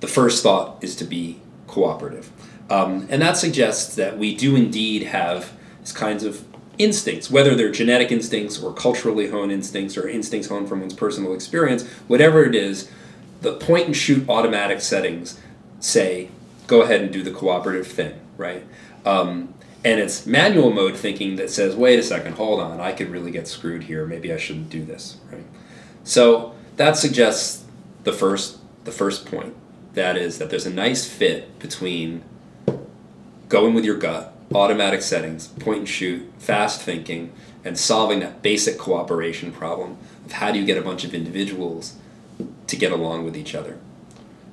the 0.00 0.08
first 0.08 0.42
thought 0.42 0.82
is 0.82 0.96
to 0.96 1.04
be 1.04 1.40
cooperative, 1.66 2.30
um, 2.70 3.06
and 3.10 3.20
that 3.20 3.36
suggests 3.36 3.94
that 3.96 4.18
we 4.18 4.34
do 4.34 4.56
indeed 4.56 5.02
have 5.04 5.52
these 5.80 5.92
kinds 5.92 6.24
of 6.24 6.44
instincts, 6.78 7.30
whether 7.30 7.54
they're 7.54 7.72
genetic 7.72 8.12
instincts 8.12 8.62
or 8.62 8.72
culturally 8.72 9.28
honed 9.28 9.52
instincts 9.52 9.96
or 9.96 10.08
instincts 10.08 10.48
honed 10.48 10.68
from 10.68 10.80
one's 10.80 10.94
personal 10.94 11.32
experience, 11.32 11.86
whatever 12.06 12.44
it 12.44 12.54
is 12.54 12.90
the 13.40 13.54
point 13.54 13.86
and 13.86 13.96
shoot 13.96 14.28
automatic 14.28 14.80
settings 14.80 15.40
say 15.80 16.30
go 16.66 16.82
ahead 16.82 17.00
and 17.00 17.12
do 17.12 17.22
the 17.22 17.30
cooperative 17.30 17.86
thing, 17.86 18.18
right? 18.36 18.64
Um, 19.04 19.54
and 19.84 20.00
it's 20.00 20.26
manual 20.26 20.72
mode 20.72 20.96
thinking 20.96 21.36
that 21.36 21.50
says, 21.50 21.76
wait 21.76 21.98
a 21.98 22.02
second, 22.02 22.34
hold 22.34 22.60
on, 22.60 22.80
I 22.80 22.92
could 22.92 23.08
really 23.08 23.30
get 23.30 23.46
screwed 23.46 23.84
here. 23.84 24.04
Maybe 24.04 24.32
I 24.32 24.36
shouldn't 24.36 24.68
do 24.68 24.84
this, 24.84 25.18
right? 25.30 25.44
So 26.02 26.54
that 26.76 26.96
suggests 26.96 27.64
the 28.04 28.12
first 28.12 28.58
the 28.84 28.92
first 28.92 29.26
point. 29.26 29.54
That 29.94 30.16
is 30.16 30.38
that 30.38 30.50
there's 30.50 30.66
a 30.66 30.72
nice 30.72 31.06
fit 31.06 31.58
between 31.58 32.22
going 33.48 33.74
with 33.74 33.84
your 33.84 33.96
gut, 33.96 34.34
automatic 34.54 35.02
settings, 35.02 35.48
point 35.48 35.78
and 35.78 35.88
shoot, 35.88 36.30
fast 36.38 36.82
thinking, 36.82 37.32
and 37.64 37.78
solving 37.78 38.20
that 38.20 38.42
basic 38.42 38.78
cooperation 38.78 39.52
problem 39.52 39.98
of 40.24 40.32
how 40.32 40.52
do 40.52 40.58
you 40.58 40.64
get 40.64 40.78
a 40.78 40.82
bunch 40.82 41.04
of 41.04 41.14
individuals 41.14 41.96
to 42.66 42.76
get 42.76 42.92
along 42.92 43.24
with 43.24 43.36
each 43.36 43.54
other. 43.54 43.78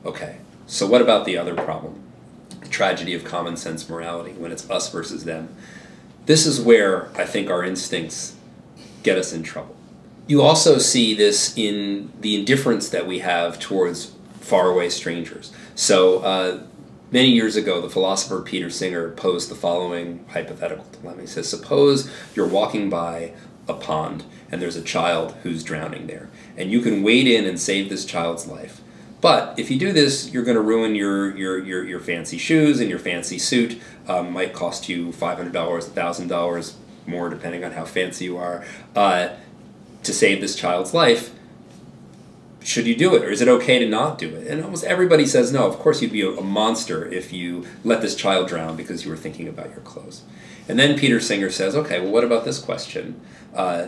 Okay, 0.05 0.37
so 0.67 0.87
what 0.87 1.01
about 1.01 1.25
the 1.25 1.37
other 1.37 1.55
problem? 1.55 2.01
The 2.61 2.67
tragedy 2.67 3.13
of 3.13 3.23
common 3.23 3.57
sense 3.57 3.89
morality, 3.89 4.31
when 4.33 4.51
it's 4.51 4.69
us 4.69 4.91
versus 4.91 5.23
them. 5.23 5.49
This 6.25 6.45
is 6.45 6.61
where 6.61 7.09
I 7.15 7.25
think 7.25 7.49
our 7.49 7.63
instincts 7.63 8.35
get 9.03 9.17
us 9.17 9.33
in 9.33 9.43
trouble. 9.43 9.75
You 10.27 10.41
also 10.41 10.77
see 10.77 11.13
this 11.13 11.57
in 11.57 12.11
the 12.21 12.35
indifference 12.35 12.89
that 12.89 13.05
we 13.05 13.19
have 13.19 13.59
towards 13.59 14.13
faraway 14.39 14.89
strangers. 14.89 15.51
So, 15.75 16.19
uh, 16.19 16.63
many 17.11 17.29
years 17.29 17.55
ago, 17.55 17.81
the 17.81 17.89
philosopher 17.89 18.41
Peter 18.41 18.69
Singer 18.69 19.09
posed 19.11 19.49
the 19.49 19.55
following 19.55 20.25
hypothetical 20.29 20.85
dilemma. 20.91 21.21
He 21.21 21.27
says, 21.27 21.49
Suppose 21.49 22.09
you're 22.35 22.47
walking 22.47 22.89
by 22.89 23.33
a 23.67 23.73
pond 23.73 24.23
and 24.51 24.61
there's 24.61 24.75
a 24.75 24.81
child 24.81 25.35
who's 25.43 25.63
drowning 25.63 26.07
there. 26.07 26.29
And 26.57 26.71
you 26.71 26.81
can 26.81 27.03
wade 27.03 27.27
in 27.27 27.45
and 27.45 27.59
save 27.59 27.89
this 27.89 28.05
child's 28.05 28.47
life. 28.47 28.81
But 29.23 29.57
if 29.57 29.71
you 29.71 29.79
do 29.79 29.93
this, 29.93 30.31
you're 30.31 30.43
going 30.43 30.57
to 30.57 30.61
ruin 30.61 30.95
your, 30.95 31.33
your, 31.37 31.57
your, 31.63 31.85
your 31.85 31.99
fancy 32.01 32.37
shoes 32.37 32.81
and 32.81 32.89
your 32.89 32.99
fancy 32.99 33.39
suit. 33.39 33.81
Um, 34.05 34.33
might 34.33 34.53
cost 34.53 34.89
you 34.89 35.13
$500, 35.13 35.51
$1,000 35.51 36.73
more, 37.05 37.29
depending 37.29 37.63
on 37.63 37.71
how 37.71 37.85
fancy 37.85 38.25
you 38.25 38.37
are, 38.37 38.65
uh, 38.97 39.29
to 40.03 40.13
save 40.13 40.41
this 40.41 40.57
child's 40.57 40.93
life. 40.93 41.31
Should 42.61 42.85
you 42.85 42.97
do 42.97 43.15
it, 43.15 43.23
or 43.23 43.29
is 43.29 43.41
it 43.41 43.47
okay 43.47 43.79
to 43.79 43.87
not 43.87 44.17
do 44.17 44.27
it? 44.35 44.47
And 44.47 44.61
almost 44.61 44.83
everybody 44.83 45.25
says 45.25 45.53
no. 45.53 45.67
Of 45.67 45.79
course, 45.79 46.01
you'd 46.01 46.11
be 46.11 46.21
a, 46.21 46.31
a 46.31 46.43
monster 46.43 47.05
if 47.05 47.31
you 47.31 47.65
let 47.85 48.01
this 48.01 48.15
child 48.15 48.49
drown 48.49 48.75
because 48.75 49.05
you 49.05 49.09
were 49.09 49.17
thinking 49.17 49.47
about 49.47 49.69
your 49.69 49.81
clothes. 49.81 50.23
And 50.67 50.79
then 50.79 50.97
Peter 50.97 51.21
Singer 51.21 51.49
says, 51.49 51.75
okay, 51.77 52.01
well, 52.01 52.11
what 52.11 52.23
about 52.23 52.43
this 52.45 52.59
question? 52.59 53.21
Uh, 53.53 53.87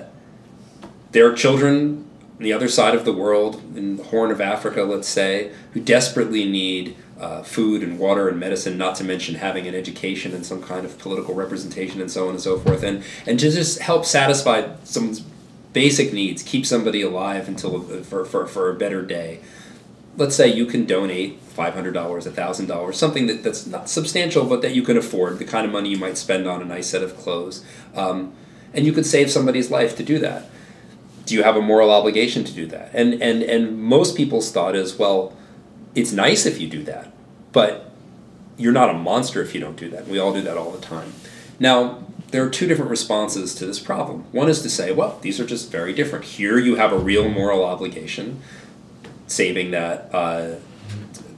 there 1.12 1.30
are 1.30 1.34
children 1.34 2.10
on 2.38 2.44
the 2.44 2.54
other 2.54 2.68
side 2.68 2.96
of 2.96 3.06
the 3.06 3.14
world, 3.14 3.62
in 3.76 3.98
the 3.98 4.04
Horn 4.04 4.32
of 4.32 4.42
Africa, 4.42 4.84
let's 4.84 5.08
say, 5.08 5.52
who 5.74 5.80
desperately 5.80 6.46
need 6.46 6.96
uh, 7.20 7.44
food 7.44 7.82
and 7.82 7.98
water 7.98 8.28
and 8.28 8.38
medicine, 8.40 8.78
not 8.78 8.96
to 8.96 9.04
mention 9.04 9.36
having 9.36 9.68
an 9.68 9.76
education 9.76 10.34
and 10.34 10.46
some 10.46 10.62
kind 10.62 10.86
of 10.86 11.00
political 11.00 11.34
representation 11.34 12.02
and 12.02 12.12
so 12.12 12.26
on 12.26 12.32
and 12.32 12.42
so 12.42 12.60
forth, 12.60 12.84
and, 12.84 13.04
and 13.26 13.40
to 13.40 13.50
just 13.50 13.80
help 13.80 14.06
satisfy 14.06 14.68
some 14.84 15.16
basic 15.72 16.12
needs, 16.12 16.44
keep 16.44 16.66
somebody 16.66 17.02
alive 17.02 17.48
until 17.48 17.82
for, 18.04 18.26
for, 18.26 18.46
for 18.46 18.70
a 18.70 18.76
better 18.76 19.02
day. 19.02 19.40
let's 20.18 20.36
say 20.36 20.48
you 20.48 20.66
can 20.66 20.86
donate 20.86 21.42
$500, 21.56 21.94
$1,000, 21.94 22.94
something 22.94 23.28
that, 23.28 23.44
that's 23.44 23.66
not 23.66 23.90
substantial, 23.90 24.46
but 24.46 24.62
that 24.62 24.74
you 24.74 24.84
can 24.84 24.98
afford, 24.98 25.40
the 25.40 25.46
kind 25.46 25.66
of 25.66 25.72
money 25.72 25.90
you 25.90 25.98
might 25.98 26.18
spend 26.18 26.48
on 26.48 26.62
a 26.62 26.66
nice 26.66 26.88
set 26.88 27.02
of 27.04 27.18
clothes. 27.18 27.64
Um, 27.94 28.34
and 28.74 28.86
you 28.86 28.92
could 28.92 29.06
save 29.06 29.32
somebody's 29.32 29.72
life 29.72 29.96
to 29.98 30.04
do 30.04 30.20
that. 30.20 30.50
Do 31.26 31.34
you 31.34 31.44
have 31.44 31.56
a 31.56 31.62
moral 31.62 31.92
obligation 31.92 32.44
to 32.44 32.54
do 32.54 32.66
that? 32.68 32.92
And, 32.94 33.22
and, 33.22 33.42
and 33.44 33.82
most 33.82 34.16
people's 34.16 34.52
thought 34.52 34.76
is, 34.76 34.98
well, 34.98 35.36
it's 35.96 36.12
nice 36.12 36.46
if 36.46 36.60
you 36.62 36.68
do 36.68 36.84
that, 36.84 37.12
but 37.52 37.92
you're 38.58 38.74
not 38.74 38.90
a 38.90 38.94
monster 38.94 39.42
if 39.42 39.54
you 39.54 39.62
don't 39.62 39.76
do 39.76 39.90
that. 39.90 40.08
We 40.08 40.20
all 40.20 40.34
do 40.34 40.42
that 40.42 40.58
all 40.58 40.72
the 40.72 40.82
time. 40.82 41.14
Now, 41.60 42.04
there 42.32 42.44
are 42.44 42.50
two 42.50 42.68
different 42.68 42.92
responses 42.92 43.56
to 43.56 43.66
this 43.66 43.80
problem. 43.80 44.26
One 44.32 44.50
is 44.50 44.62
to 44.62 44.70
say, 44.70 44.92
well, 44.92 45.20
these 45.22 45.40
are 45.40 45.46
just 45.46 45.72
very 45.72 45.94
different. 45.94 46.26
Here 46.26 46.58
you 46.58 46.76
have 46.76 46.92
a 46.92 46.98
real 46.98 47.30
moral 47.30 47.64
obligation, 47.64 48.42
saving 49.28 49.72
that, 49.72 50.14
uh, 50.14 50.56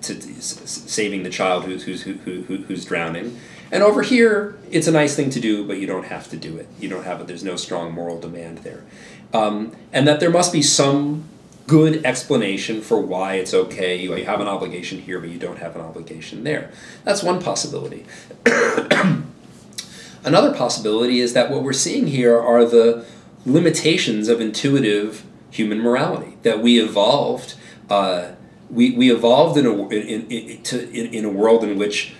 to, 0.01 0.21
saving 0.41 1.23
the 1.23 1.29
child 1.29 1.65
who's, 1.65 1.83
who's, 1.83 2.01
who, 2.03 2.13
who, 2.13 2.57
who's 2.57 2.85
drowning. 2.85 3.39
And 3.71 3.83
over 3.83 4.01
here, 4.01 4.57
it's 4.71 4.87
a 4.87 4.91
nice 4.91 5.15
thing 5.15 5.29
to 5.31 5.39
do, 5.39 5.67
but 5.67 5.77
you 5.77 5.87
don't 5.87 6.05
have 6.05 6.29
to 6.29 6.37
do 6.37 6.57
it. 6.57 6.67
You 6.79 6.89
don't 6.89 7.03
have 7.03 7.19
it. 7.19 7.27
There's 7.27 7.43
no 7.43 7.57
strong 7.57 7.91
moral 7.91 8.19
demand 8.19 8.59
there. 8.59 8.83
Um, 9.33 9.75
and 9.91 10.07
that 10.07 10.19
there 10.19 10.29
must 10.29 10.53
be 10.53 10.61
some 10.61 11.25
good 11.67 12.05
explanation 12.05 12.81
for 12.81 12.99
why 12.99 13.35
it's 13.35 13.53
okay. 13.53 13.97
You 13.97 14.11
have 14.13 14.39
an 14.39 14.47
obligation 14.47 14.99
here, 14.99 15.19
but 15.19 15.29
you 15.29 15.37
don't 15.37 15.59
have 15.59 15.75
an 15.75 15.81
obligation 15.81 16.43
there. 16.43 16.71
That's 17.03 17.21
one 17.21 17.41
possibility. 17.41 18.05
Another 20.23 20.53
possibility 20.53 21.19
is 21.19 21.33
that 21.33 21.51
what 21.51 21.63
we're 21.63 21.73
seeing 21.73 22.07
here 22.07 22.39
are 22.39 22.65
the 22.65 23.05
limitations 23.45 24.29
of 24.29 24.41
intuitive 24.41 25.25
human 25.51 25.79
morality, 25.79 26.37
that 26.43 26.61
we 26.61 26.79
evolved. 26.81 27.55
Uh, 27.89 28.31
we, 28.69 28.91
we 28.91 29.11
evolved 29.11 29.57
in 29.57 29.65
a, 29.65 29.87
in, 29.89 30.27
in, 30.27 30.63
to, 30.63 30.89
in, 30.89 31.13
in 31.13 31.25
a 31.25 31.29
world 31.29 31.63
in 31.63 31.77
which 31.77 32.13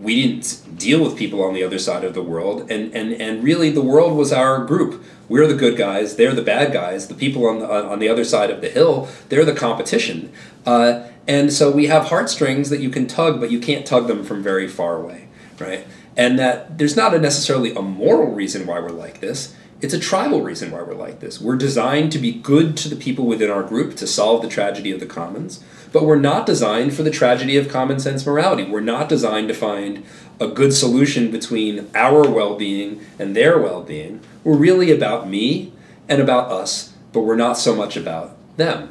we 0.00 0.22
didn't 0.22 0.78
deal 0.78 1.02
with 1.02 1.16
people 1.16 1.42
on 1.42 1.54
the 1.54 1.62
other 1.62 1.78
side 1.78 2.04
of 2.04 2.14
the 2.14 2.22
world, 2.22 2.70
and, 2.70 2.94
and, 2.94 3.12
and 3.14 3.42
really 3.42 3.70
the 3.70 3.82
world 3.82 4.16
was 4.16 4.32
our 4.32 4.64
group. 4.64 5.02
We're 5.28 5.46
the 5.46 5.54
good 5.54 5.76
guys, 5.76 6.16
they're 6.16 6.34
the 6.34 6.42
bad 6.42 6.72
guys. 6.72 7.08
The 7.08 7.14
people 7.14 7.46
on 7.46 7.58
the, 7.58 7.68
on 7.68 7.98
the 7.98 8.08
other 8.08 8.24
side 8.24 8.50
of 8.50 8.60
the 8.60 8.68
hill, 8.68 9.08
they're 9.28 9.44
the 9.44 9.54
competition. 9.54 10.32
Uh, 10.64 11.08
and 11.26 11.52
so 11.52 11.70
we 11.70 11.86
have 11.86 12.06
heartstrings 12.06 12.70
that 12.70 12.80
you 12.80 12.90
can 12.90 13.06
tug, 13.06 13.40
but 13.40 13.50
you 13.50 13.58
can't 13.58 13.84
tug 13.84 14.06
them 14.06 14.22
from 14.22 14.42
very 14.42 14.68
far 14.68 14.96
away, 14.96 15.28
right? 15.58 15.86
And 16.16 16.38
that 16.38 16.78
there's 16.78 16.96
not 16.96 17.14
a 17.14 17.18
necessarily 17.18 17.74
a 17.74 17.82
moral 17.82 18.32
reason 18.32 18.66
why 18.66 18.78
we're 18.78 18.90
like 18.90 19.20
this. 19.20 19.54
It's 19.82 19.92
a 19.92 19.98
tribal 19.98 20.40
reason 20.40 20.70
why 20.70 20.82
we're 20.82 20.94
like 20.94 21.20
this. 21.20 21.40
We're 21.40 21.56
designed 21.56 22.12
to 22.12 22.18
be 22.18 22.32
good 22.32 22.76
to 22.78 22.88
the 22.88 22.96
people 22.96 23.26
within 23.26 23.50
our 23.50 23.62
group 23.62 23.96
to 23.96 24.06
solve 24.06 24.40
the 24.40 24.48
tragedy 24.48 24.90
of 24.90 25.00
the 25.00 25.06
commons, 25.06 25.62
but 25.96 26.04
we're 26.04 26.16
not 26.16 26.44
designed 26.44 26.92
for 26.92 27.02
the 27.02 27.10
tragedy 27.10 27.56
of 27.56 27.70
common 27.70 27.98
sense 27.98 28.26
morality. 28.26 28.64
We're 28.64 28.80
not 28.80 29.08
designed 29.08 29.48
to 29.48 29.54
find 29.54 30.04
a 30.38 30.46
good 30.46 30.74
solution 30.74 31.30
between 31.30 31.88
our 31.94 32.28
well 32.28 32.54
being 32.54 33.00
and 33.18 33.34
their 33.34 33.58
well 33.58 33.82
being. 33.82 34.20
We're 34.44 34.58
really 34.58 34.90
about 34.90 35.26
me 35.26 35.72
and 36.06 36.20
about 36.20 36.52
us, 36.52 36.92
but 37.14 37.22
we're 37.22 37.34
not 37.34 37.56
so 37.56 37.74
much 37.74 37.96
about 37.96 38.36
them. 38.58 38.90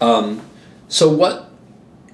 Um, 0.00 0.42
so, 0.86 1.12
what 1.12 1.50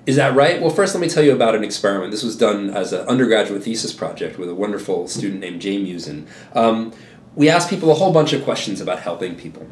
is 0.06 0.16
that 0.16 0.34
right? 0.34 0.58
Well, 0.58 0.70
first, 0.70 0.94
let 0.94 1.02
me 1.02 1.08
tell 1.10 1.22
you 1.22 1.34
about 1.34 1.54
an 1.54 1.62
experiment. 1.62 2.10
This 2.10 2.22
was 2.22 2.34
done 2.34 2.70
as 2.70 2.94
an 2.94 3.06
undergraduate 3.08 3.62
thesis 3.62 3.92
project 3.92 4.38
with 4.38 4.48
a 4.48 4.54
wonderful 4.54 5.06
student 5.06 5.40
named 5.40 5.60
Jay 5.60 5.76
Musen. 5.76 6.26
Um, 6.54 6.94
we 7.34 7.50
asked 7.50 7.68
people 7.68 7.90
a 7.90 7.94
whole 7.94 8.14
bunch 8.14 8.32
of 8.32 8.42
questions 8.42 8.80
about 8.80 9.00
helping 9.00 9.36
people. 9.36 9.68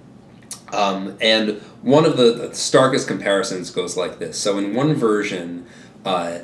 Um, 0.72 1.16
and 1.20 1.61
one 1.83 2.04
of 2.04 2.16
the, 2.16 2.54
starkest 2.54 3.09
comparisons 3.09 3.70
goes 3.70 3.96
like 3.96 4.18
this. 4.18 4.38
So, 4.38 4.59
in 4.59 4.74
one 4.74 4.94
version, 4.94 5.66
uh, 6.04 6.40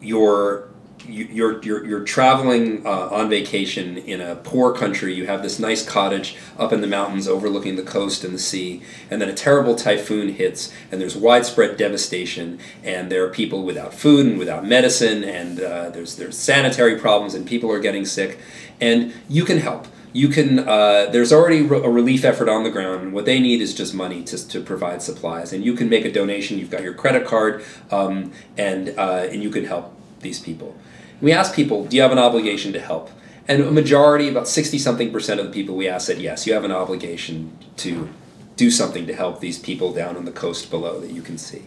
you're 0.00 0.68
you're, 1.08 1.62
you're, 1.62 1.84
you're 1.84 2.04
traveling 2.04 2.86
uh, 2.86 3.08
on 3.08 3.28
vacation 3.28 3.98
in 3.98 4.20
a 4.20 4.36
poor 4.36 4.72
country. 4.72 5.14
You 5.14 5.26
have 5.26 5.42
this 5.42 5.58
nice 5.58 5.84
cottage 5.84 6.36
up 6.58 6.72
in 6.72 6.80
the 6.80 6.86
mountains 6.86 7.26
overlooking 7.26 7.76
the 7.76 7.82
coast 7.82 8.24
and 8.24 8.34
the 8.34 8.38
sea, 8.38 8.82
and 9.10 9.20
then 9.20 9.28
a 9.28 9.34
terrible 9.34 9.74
typhoon 9.74 10.28
hits, 10.28 10.72
and 10.90 11.00
there's 11.00 11.16
widespread 11.16 11.76
devastation, 11.76 12.58
and 12.84 13.10
there 13.10 13.24
are 13.24 13.30
people 13.30 13.64
without 13.64 13.94
food 13.94 14.26
and 14.26 14.38
without 14.38 14.64
medicine, 14.64 15.24
and 15.24 15.60
uh, 15.60 15.90
there's, 15.90 16.16
there's 16.16 16.36
sanitary 16.36 16.98
problems, 16.98 17.34
and 17.34 17.46
people 17.46 17.70
are 17.70 17.80
getting 17.80 18.04
sick, 18.04 18.38
and 18.80 19.12
you 19.28 19.44
can 19.44 19.58
help 19.58 19.86
you 20.12 20.28
can 20.28 20.60
uh, 20.60 21.06
there's 21.10 21.32
already 21.32 21.60
a 21.60 21.88
relief 21.88 22.24
effort 22.24 22.48
on 22.48 22.64
the 22.64 22.70
ground. 22.70 23.12
What 23.12 23.24
they 23.24 23.40
need 23.40 23.60
is 23.60 23.74
just 23.74 23.94
money 23.94 24.22
to, 24.24 24.48
to 24.48 24.60
provide 24.60 25.02
supplies. 25.02 25.52
And 25.52 25.64
you 25.64 25.74
can 25.74 25.88
make 25.88 26.04
a 26.04 26.12
donation. 26.12 26.58
You've 26.58 26.70
got 26.70 26.82
your 26.82 26.94
credit 26.94 27.26
card 27.26 27.64
um, 27.90 28.32
and 28.56 28.90
uh, 28.98 29.26
and 29.30 29.42
you 29.42 29.50
can 29.50 29.64
help 29.64 29.96
these 30.20 30.38
people. 30.38 30.76
We 31.20 31.32
asked 31.32 31.54
people 31.54 31.84
do 31.84 31.96
you 31.96 32.02
have 32.02 32.12
an 32.12 32.18
obligation 32.18 32.72
to 32.72 32.80
help? 32.80 33.10
And 33.48 33.62
a 33.62 33.72
majority 33.72 34.28
about 34.28 34.46
60 34.46 34.78
something 34.78 35.12
percent 35.12 35.40
of 35.40 35.46
the 35.46 35.52
people 35.52 35.74
we 35.74 35.88
asked 35.88 36.06
said 36.06 36.18
yes 36.18 36.46
you 36.46 36.54
have 36.54 36.64
an 36.64 36.70
obligation 36.70 37.56
to 37.78 38.08
do 38.56 38.70
something 38.70 39.06
to 39.06 39.14
help 39.14 39.40
these 39.40 39.58
people 39.58 39.92
down 39.92 40.16
on 40.16 40.24
the 40.24 40.30
coast 40.30 40.70
below 40.70 41.00
that 41.00 41.10
you 41.10 41.22
can 41.22 41.38
see. 41.38 41.62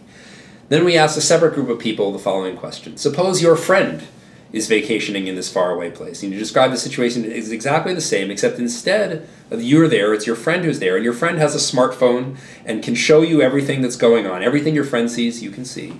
Then 0.68 0.84
we 0.84 0.96
asked 0.96 1.16
a 1.16 1.20
separate 1.20 1.54
group 1.54 1.68
of 1.68 1.78
people 1.78 2.12
the 2.12 2.18
following 2.18 2.56
question. 2.56 2.96
Suppose 2.96 3.42
your 3.42 3.56
friend 3.56 4.06
is 4.52 4.68
vacationing 4.68 5.26
in 5.26 5.34
this 5.34 5.52
faraway 5.52 5.90
place. 5.90 6.22
And 6.22 6.32
you 6.32 6.38
describe 6.38 6.70
the 6.70 6.76
situation 6.76 7.24
is 7.24 7.50
exactly 7.50 7.94
the 7.94 8.00
same, 8.00 8.30
except 8.30 8.58
instead 8.58 9.28
of 9.50 9.62
you're 9.62 9.88
there, 9.88 10.14
it's 10.14 10.26
your 10.26 10.36
friend 10.36 10.64
who's 10.64 10.78
there, 10.78 10.96
and 10.96 11.04
your 11.04 11.12
friend 11.12 11.38
has 11.38 11.54
a 11.54 11.76
smartphone 11.76 12.36
and 12.64 12.82
can 12.82 12.94
show 12.94 13.22
you 13.22 13.42
everything 13.42 13.82
that's 13.82 13.96
going 13.96 14.26
on. 14.26 14.42
Everything 14.42 14.74
your 14.74 14.84
friend 14.84 15.10
sees, 15.10 15.42
you 15.42 15.50
can 15.50 15.64
see. 15.64 15.94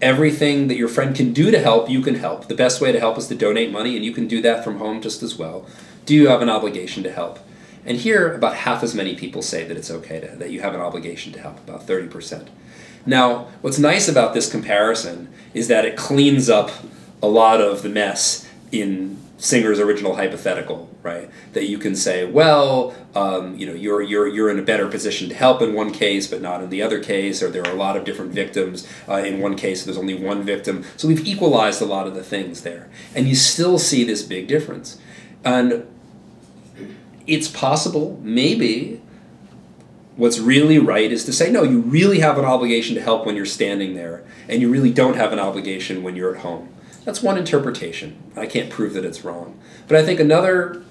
Everything 0.00 0.68
that 0.68 0.76
your 0.76 0.88
friend 0.88 1.14
can 1.14 1.32
do 1.32 1.50
to 1.50 1.58
help, 1.58 1.88
you 1.88 2.00
can 2.00 2.16
help. 2.16 2.48
The 2.48 2.54
best 2.54 2.80
way 2.80 2.92
to 2.92 3.00
help 3.00 3.18
is 3.18 3.28
to 3.28 3.34
donate 3.34 3.72
money, 3.72 3.96
and 3.96 4.04
you 4.04 4.12
can 4.12 4.28
do 4.28 4.40
that 4.42 4.64
from 4.64 4.78
home 4.78 5.00
just 5.00 5.22
as 5.22 5.36
well. 5.36 5.66
Do 6.06 6.14
you 6.14 6.28
have 6.28 6.42
an 6.42 6.50
obligation 6.50 7.02
to 7.04 7.12
help? 7.12 7.38
And 7.86 7.98
here, 7.98 8.32
about 8.32 8.56
half 8.56 8.82
as 8.82 8.94
many 8.94 9.14
people 9.14 9.42
say 9.42 9.64
that 9.64 9.76
it's 9.76 9.90
okay 9.90 10.20
to, 10.20 10.28
that 10.36 10.50
you 10.50 10.60
have 10.60 10.74
an 10.74 10.80
obligation 10.80 11.32
to 11.34 11.40
help, 11.40 11.58
about 11.58 11.86
30%. 11.86 12.48
Now, 13.06 13.48
what's 13.60 13.78
nice 13.78 14.08
about 14.08 14.32
this 14.32 14.50
comparison 14.50 15.28
is 15.52 15.68
that 15.68 15.84
it 15.84 15.96
cleans 15.96 16.48
up 16.48 16.70
a 17.24 17.26
lot 17.26 17.60
of 17.60 17.82
the 17.82 17.88
mess 17.88 18.46
in 18.70 19.16
Singer's 19.38 19.80
original 19.80 20.14
hypothetical, 20.14 20.88
right? 21.02 21.30
That 21.54 21.64
you 21.64 21.78
can 21.78 21.96
say, 21.96 22.24
well, 22.24 22.94
um, 23.14 23.56
you 23.56 23.66
know, 23.66 23.72
you're 23.72 24.02
you're 24.02 24.28
you're 24.28 24.50
in 24.50 24.58
a 24.58 24.62
better 24.62 24.88
position 24.88 25.28
to 25.30 25.34
help 25.34 25.62
in 25.62 25.74
one 25.74 25.90
case, 25.90 26.26
but 26.26 26.42
not 26.42 26.62
in 26.62 26.70
the 26.70 26.82
other 26.82 27.02
case, 27.02 27.42
or 27.42 27.50
there 27.50 27.66
are 27.66 27.72
a 27.72 27.76
lot 27.76 27.96
of 27.96 28.04
different 28.04 28.32
victims 28.32 28.86
uh, 29.08 29.16
in 29.16 29.40
one 29.40 29.56
case. 29.56 29.84
There's 29.84 29.98
only 29.98 30.14
one 30.14 30.42
victim, 30.42 30.84
so 30.96 31.08
we've 31.08 31.26
equalized 31.26 31.80
a 31.80 31.86
lot 31.86 32.06
of 32.06 32.14
the 32.14 32.22
things 32.22 32.62
there, 32.62 32.90
and 33.14 33.26
you 33.26 33.34
still 33.34 33.78
see 33.78 34.04
this 34.04 34.22
big 34.22 34.46
difference, 34.46 34.98
and 35.44 35.86
it's 37.26 37.48
possible, 37.48 38.20
maybe. 38.22 39.00
What's 40.16 40.38
really 40.38 40.78
right 40.78 41.10
is 41.10 41.24
to 41.24 41.32
say, 41.32 41.50
no, 41.50 41.64
you 41.64 41.80
really 41.80 42.20
have 42.20 42.38
an 42.38 42.44
obligation 42.44 42.94
to 42.94 43.02
help 43.02 43.26
when 43.26 43.34
you're 43.34 43.44
standing 43.44 43.94
there, 43.94 44.22
and 44.48 44.62
you 44.62 44.70
really 44.70 44.92
don't 44.92 45.16
have 45.16 45.32
an 45.32 45.40
obligation 45.40 46.04
when 46.04 46.14
you're 46.14 46.36
at 46.36 46.42
home 46.42 46.73
that's 47.04 47.22
one 47.22 47.36
interpretation. 47.36 48.16
I 48.34 48.46
can't 48.46 48.70
prove 48.70 48.94
that 48.94 49.04
it's 49.04 49.24
wrong. 49.24 49.58
But 49.86 49.98
I 49.98 50.04
think 50.04 50.20
another, 50.20 50.82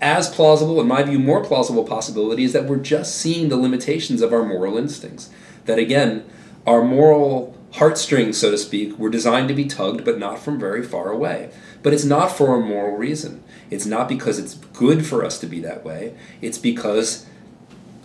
as 0.00 0.28
plausible, 0.28 0.80
in 0.80 0.88
my 0.88 1.02
view, 1.02 1.18
more 1.18 1.44
plausible 1.44 1.84
possibility 1.84 2.44
is 2.44 2.52
that 2.54 2.64
we're 2.64 2.76
just 2.76 3.16
seeing 3.16 3.48
the 3.48 3.56
limitations 3.56 4.22
of 4.22 4.32
our 4.32 4.44
moral 4.44 4.78
instincts. 4.78 5.30
That 5.66 5.78
again, 5.78 6.24
our 6.66 6.82
moral 6.82 7.54
heartstrings, 7.72 8.38
so 8.38 8.50
to 8.50 8.58
speak, 8.58 8.98
were 8.98 9.10
designed 9.10 9.48
to 9.48 9.54
be 9.54 9.66
tugged, 9.66 10.04
but 10.04 10.18
not 10.18 10.38
from 10.38 10.58
very 10.58 10.82
far 10.82 11.10
away. 11.10 11.50
But 11.82 11.92
it's 11.92 12.04
not 12.04 12.32
for 12.32 12.56
a 12.56 12.60
moral 12.60 12.96
reason. 12.96 13.44
It's 13.70 13.86
not 13.86 14.08
because 14.08 14.38
it's 14.38 14.54
good 14.54 15.06
for 15.06 15.24
us 15.24 15.38
to 15.40 15.46
be 15.46 15.60
that 15.60 15.84
way. 15.84 16.14
It's 16.40 16.58
because 16.58 17.26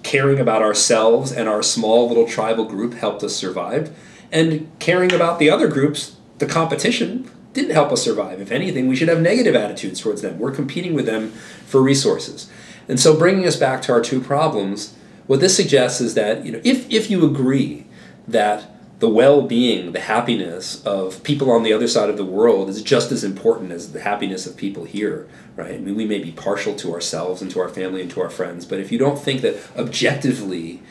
caring 0.03 0.39
about 0.39 0.61
ourselves 0.61 1.31
and 1.31 1.47
our 1.47 1.63
small 1.63 2.09
little 2.09 2.27
tribal 2.27 2.65
group 2.65 2.95
helped 2.95 3.23
us 3.23 3.35
survive. 3.35 3.95
And 4.31 4.69
caring 4.79 5.13
about 5.13 5.39
the 5.39 5.49
other 5.49 5.69
groups, 5.69 6.17
the 6.39 6.45
competition, 6.45 7.29
didn't 7.53 7.71
help 7.71 7.91
us 7.91 8.03
survive. 8.03 8.41
If 8.41 8.51
anything, 8.51 8.87
we 8.87 8.95
should 8.95 9.07
have 9.07 9.21
negative 9.21 9.55
attitudes 9.55 10.01
towards 10.01 10.21
them. 10.21 10.39
We're 10.39 10.51
competing 10.51 10.93
with 10.93 11.05
them 11.05 11.31
for 11.65 11.81
resources. 11.81 12.49
And 12.87 12.99
so, 12.99 13.17
bringing 13.17 13.47
us 13.47 13.55
back 13.55 13.81
to 13.83 13.93
our 13.93 14.01
two 14.01 14.19
problems, 14.19 14.95
what 15.27 15.39
this 15.39 15.55
suggests 15.55 16.01
is 16.01 16.15
that 16.15 16.45
you 16.45 16.51
know, 16.51 16.61
if, 16.63 16.89
if 16.91 17.09
you 17.09 17.25
agree 17.25 17.85
that 18.27 18.69
the 18.99 19.09
well-being, 19.09 19.91
the 19.91 19.99
happiness 19.99 20.81
of 20.85 21.21
people 21.23 21.51
on 21.51 21.63
the 21.63 21.73
other 21.73 21.87
side 21.87 22.09
of 22.09 22.15
the 22.15 22.25
world 22.25 22.69
is 22.69 22.81
just 22.81 23.11
as 23.11 23.23
important 23.23 23.71
as 23.71 23.91
the 23.91 23.99
happiness 23.99 24.45
of 24.47 24.55
people 24.55 24.85
here, 24.85 25.27
right? 25.57 25.75
I 25.75 25.77
mean, 25.77 25.95
we 25.95 26.05
may 26.05 26.19
be 26.19 26.31
partial 26.31 26.73
to 26.77 26.93
ourselves 26.93 27.41
and 27.41 27.51
to 27.51 27.59
our 27.59 27.67
family 27.67 28.01
and 28.01 28.09
to 28.11 28.21
our 28.21 28.29
friends, 28.29 28.65
but 28.65 28.79
if 28.79 28.93
you 28.93 28.97
don't 28.97 29.19
think 29.19 29.41
that 29.41 29.57
objectively 29.75 30.81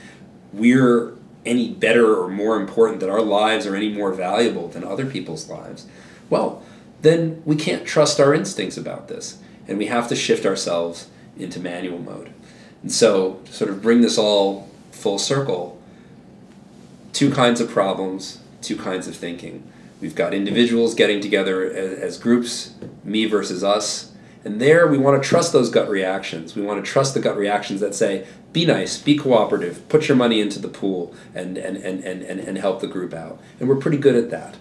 we're 0.52 1.14
any 1.46 1.70
better 1.70 2.14
or 2.14 2.28
more 2.28 2.60
important, 2.60 3.00
that 3.00 3.08
our 3.08 3.22
lives 3.22 3.66
are 3.66 3.74
any 3.74 3.88
more 3.88 4.12
valuable 4.12 4.68
than 4.68 4.84
other 4.84 5.06
people's 5.06 5.48
lives, 5.48 5.86
well, 6.32 6.62
then 7.02 7.42
we 7.44 7.56
can't 7.56 7.86
trust 7.86 8.18
our 8.18 8.32
instincts 8.32 8.78
about 8.78 9.08
this, 9.08 9.36
and 9.68 9.76
we 9.76 9.88
have 9.88 10.08
to 10.08 10.16
shift 10.16 10.46
ourselves 10.46 11.08
into 11.36 11.60
manual 11.60 11.98
mode. 11.98 12.32
And 12.80 12.90
so, 12.90 13.34
to 13.44 13.52
sort 13.52 13.70
of 13.70 13.82
bring 13.82 14.00
this 14.00 14.16
all 14.16 14.70
full 14.92 15.18
circle, 15.18 15.78
two 17.12 17.30
kinds 17.30 17.60
of 17.60 17.68
problems, 17.68 18.38
two 18.62 18.78
kinds 18.78 19.06
of 19.06 19.14
thinking. 19.14 19.70
We've 20.00 20.14
got 20.14 20.32
individuals 20.32 20.94
getting 20.94 21.20
together 21.20 21.70
as, 21.70 21.98
as 21.98 22.18
groups, 22.18 22.72
me 23.04 23.26
versus 23.26 23.62
us. 23.62 24.12
And 24.42 24.58
there 24.58 24.86
we 24.86 24.96
want 24.96 25.22
to 25.22 25.28
trust 25.28 25.52
those 25.52 25.68
gut 25.68 25.88
reactions. 25.90 26.56
We 26.56 26.62
want 26.62 26.82
to 26.82 26.90
trust 26.90 27.12
the 27.12 27.20
gut 27.20 27.36
reactions 27.36 27.80
that 27.80 27.94
say, 27.94 28.26
be 28.54 28.64
nice, 28.64 28.96
be 28.96 29.18
cooperative, 29.18 29.86
put 29.90 30.08
your 30.08 30.16
money 30.16 30.40
into 30.40 30.58
the 30.58 30.68
pool 30.68 31.14
and, 31.34 31.58
and, 31.58 31.76
and, 31.76 32.02
and, 32.02 32.22
and, 32.22 32.40
and 32.40 32.58
help 32.58 32.80
the 32.80 32.86
group 32.86 33.12
out. 33.12 33.38
And 33.60 33.68
we're 33.68 33.76
pretty 33.76 33.98
good 33.98 34.16
at 34.16 34.30
that. 34.30 34.56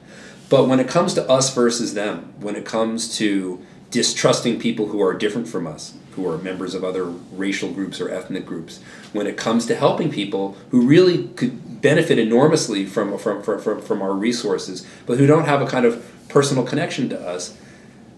But 0.52 0.68
when 0.68 0.82
it 0.82 0.90
comes 0.90 1.14
to 1.14 1.28
us 1.30 1.56
versus 1.56 1.94
them, 1.94 2.34
when 2.42 2.58
it 2.58 2.66
comes 2.66 3.18
to 3.20 3.66
distrusting 3.90 4.60
people 4.60 4.88
who 4.88 5.02
are 5.02 5.14
different 5.14 5.48
from 5.48 5.66
us, 5.66 5.94
who 6.12 6.28
are 6.30 6.38
members 6.38 6.76
of 6.76 6.84
other 6.84 7.06
racial 7.06 7.72
groups 7.72 8.02
or 8.02 8.10
ethnic 8.10 8.46
groups, 8.46 8.82
when 9.14 9.28
it 9.28 9.38
comes 9.38 9.66
to 9.68 9.76
helping 9.76 10.12
people 10.12 10.58
who 10.72 10.86
really 10.86 11.30
could 11.30 11.82
benefit 11.82 12.20
enormously 12.20 12.86
from, 12.86 13.18
from, 13.18 13.42
from, 13.42 13.82
from 13.82 14.02
our 14.02 14.12
resources, 14.12 14.86
but 15.06 15.18
who 15.18 15.26
don't 15.26 15.46
have 15.46 15.62
a 15.62 15.66
kind 15.66 15.86
of 15.86 16.06
personal 16.28 16.66
connection 16.66 17.08
to 17.08 17.20
us, 17.20 17.56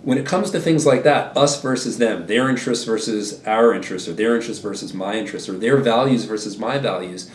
when 0.01 0.17
it 0.17 0.25
comes 0.25 0.49
to 0.49 0.59
things 0.59 0.87
like 0.87 1.03
that, 1.03 1.37
us 1.37 1.61
versus 1.61 1.99
them, 1.99 2.25
their 2.25 2.49
interests 2.49 2.83
versus 2.83 3.45
our 3.45 3.75
interests, 3.75 4.09
or 4.09 4.13
their 4.13 4.35
interests 4.35 4.61
versus 4.61 4.91
my 4.91 5.13
interests, 5.13 5.47
or 5.47 5.53
their 5.53 5.77
values 5.77 6.25
versus 6.25 6.57
my 6.57 6.79
values, 6.79 7.29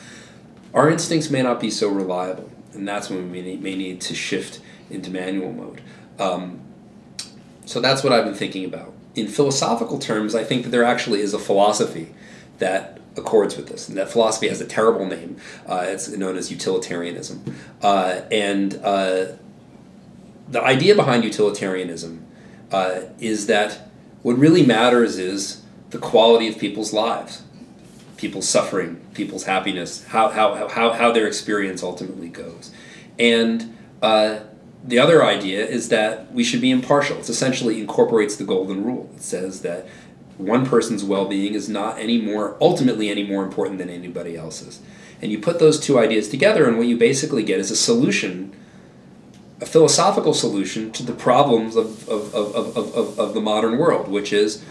our 0.74 0.90
instincts 0.90 1.30
may 1.30 1.40
not 1.40 1.61
be 1.61 1.70
so 1.70 1.88
reliable. 1.88 2.50
And 2.74 2.87
that's 2.87 3.08
when 3.08 3.30
we 3.30 3.56
may 3.56 3.76
need 3.76 4.00
to 4.00 4.14
shift 4.16 4.61
into 4.90 5.11
manual 5.11 5.53
mode. 5.53 5.81
Um, 6.18 6.61
so 7.64 7.81
that's 7.81 8.03
what 8.03 8.12
I've 8.12 8.24
been 8.24 8.35
thinking 8.35 8.64
about. 8.64 8.94
In 9.14 9.29
philosophical 9.29 9.98
terms, 9.98 10.35
I 10.35 10.44
think 10.44 10.64
that 10.64 10.70
there 10.70 10.85
actually 10.85 11.20
is 11.20 11.35
a 11.35 11.38
philosophy 11.38 12.14
that 12.59 12.98
accords 13.16 13.57
with 13.57 13.68
this. 13.68 13.88
And 13.88 13.98
that 13.98 14.09
philosophy 14.09 14.48
has 14.48 14.61
a 14.61 14.66
terrible 14.66 15.07
name. 15.07 15.37
Uh, 15.66 15.85
it's 15.87 16.09
known 16.09 16.37
as 16.37 16.51
utilitarianism. 16.51 17.42
Uh, 17.83 18.22
and 18.31 18.81
uh, 18.83 19.27
the 20.48 20.62
idea 20.62 20.94
behind 20.94 21.24
utilitarianism 21.24 22.24
uh, 22.70 23.01
is 23.18 23.46
that 23.46 23.88
what 24.22 24.38
really 24.38 24.64
matters 24.64 25.18
is 25.18 25.62
the 25.90 25.98
quality 25.98 26.48
of 26.48 26.59
people's 26.59 26.92
lives, 26.92 27.42
people's 28.16 28.48
suffering, 28.48 29.01
people's 29.14 29.44
happiness, 29.44 30.05
how, 30.07 30.29
how, 30.29 30.68
how, 30.68 30.92
how 30.92 31.12
their 31.12 31.27
experience 31.27 31.83
ultimately 31.83 32.29
goes. 32.29 32.72
And 33.18 33.77
uh, 34.03 34.40
the 34.88 34.98
other 34.98 35.22
idea 35.22 35.64
is 35.64 35.90
that 35.90 36.33
we 36.33 36.42
should 36.42 36.61
be 36.61 36.70
impartial. 36.70 37.18
It 37.18 37.29
essentially 37.29 37.79
incorporates 37.81 38.37
the 38.37 38.44
golden 38.44 38.85
rule. 38.85 39.11
It 39.14 39.22
says 39.22 39.61
that 39.61 39.87
one 40.38 40.64
person's 40.64 41.05
well-being 41.05 41.55
is 41.55 41.68
not 41.68 41.98
any 41.98 42.20
more 42.20 42.57
ultimately 42.61 43.11
any 43.11 43.22
more 43.22 43.44
important 43.44 43.79
than 43.79 43.90
anybody 43.90 44.35
else's. 44.35 44.81
And 45.20 45.31
you 45.31 45.38
put 45.38 45.59
those 45.59 45.79
two 45.79 45.98
ideas 45.98 46.29
together, 46.29 46.66
and 46.66 46.79
what 46.79 46.87
you 46.87 46.96
basically 46.96 47.42
get 47.42 47.61
is 47.61 47.70
a 47.70 47.77
solution 47.77 48.55
a 49.61 49.66
philosophical 49.66 50.33
solution 50.35 50.92
to 50.92 51.03
the 51.03 51.12
problems 51.12 51.74
of, 51.74 52.09
of, 52.09 52.33
of, 52.33 52.55
of, 52.55 52.77
of, 52.77 53.18
of 53.18 53.35
the 53.35 53.40
modern 53.40 53.77
world, 53.77 54.07
which 54.07 54.33
is 54.33 54.62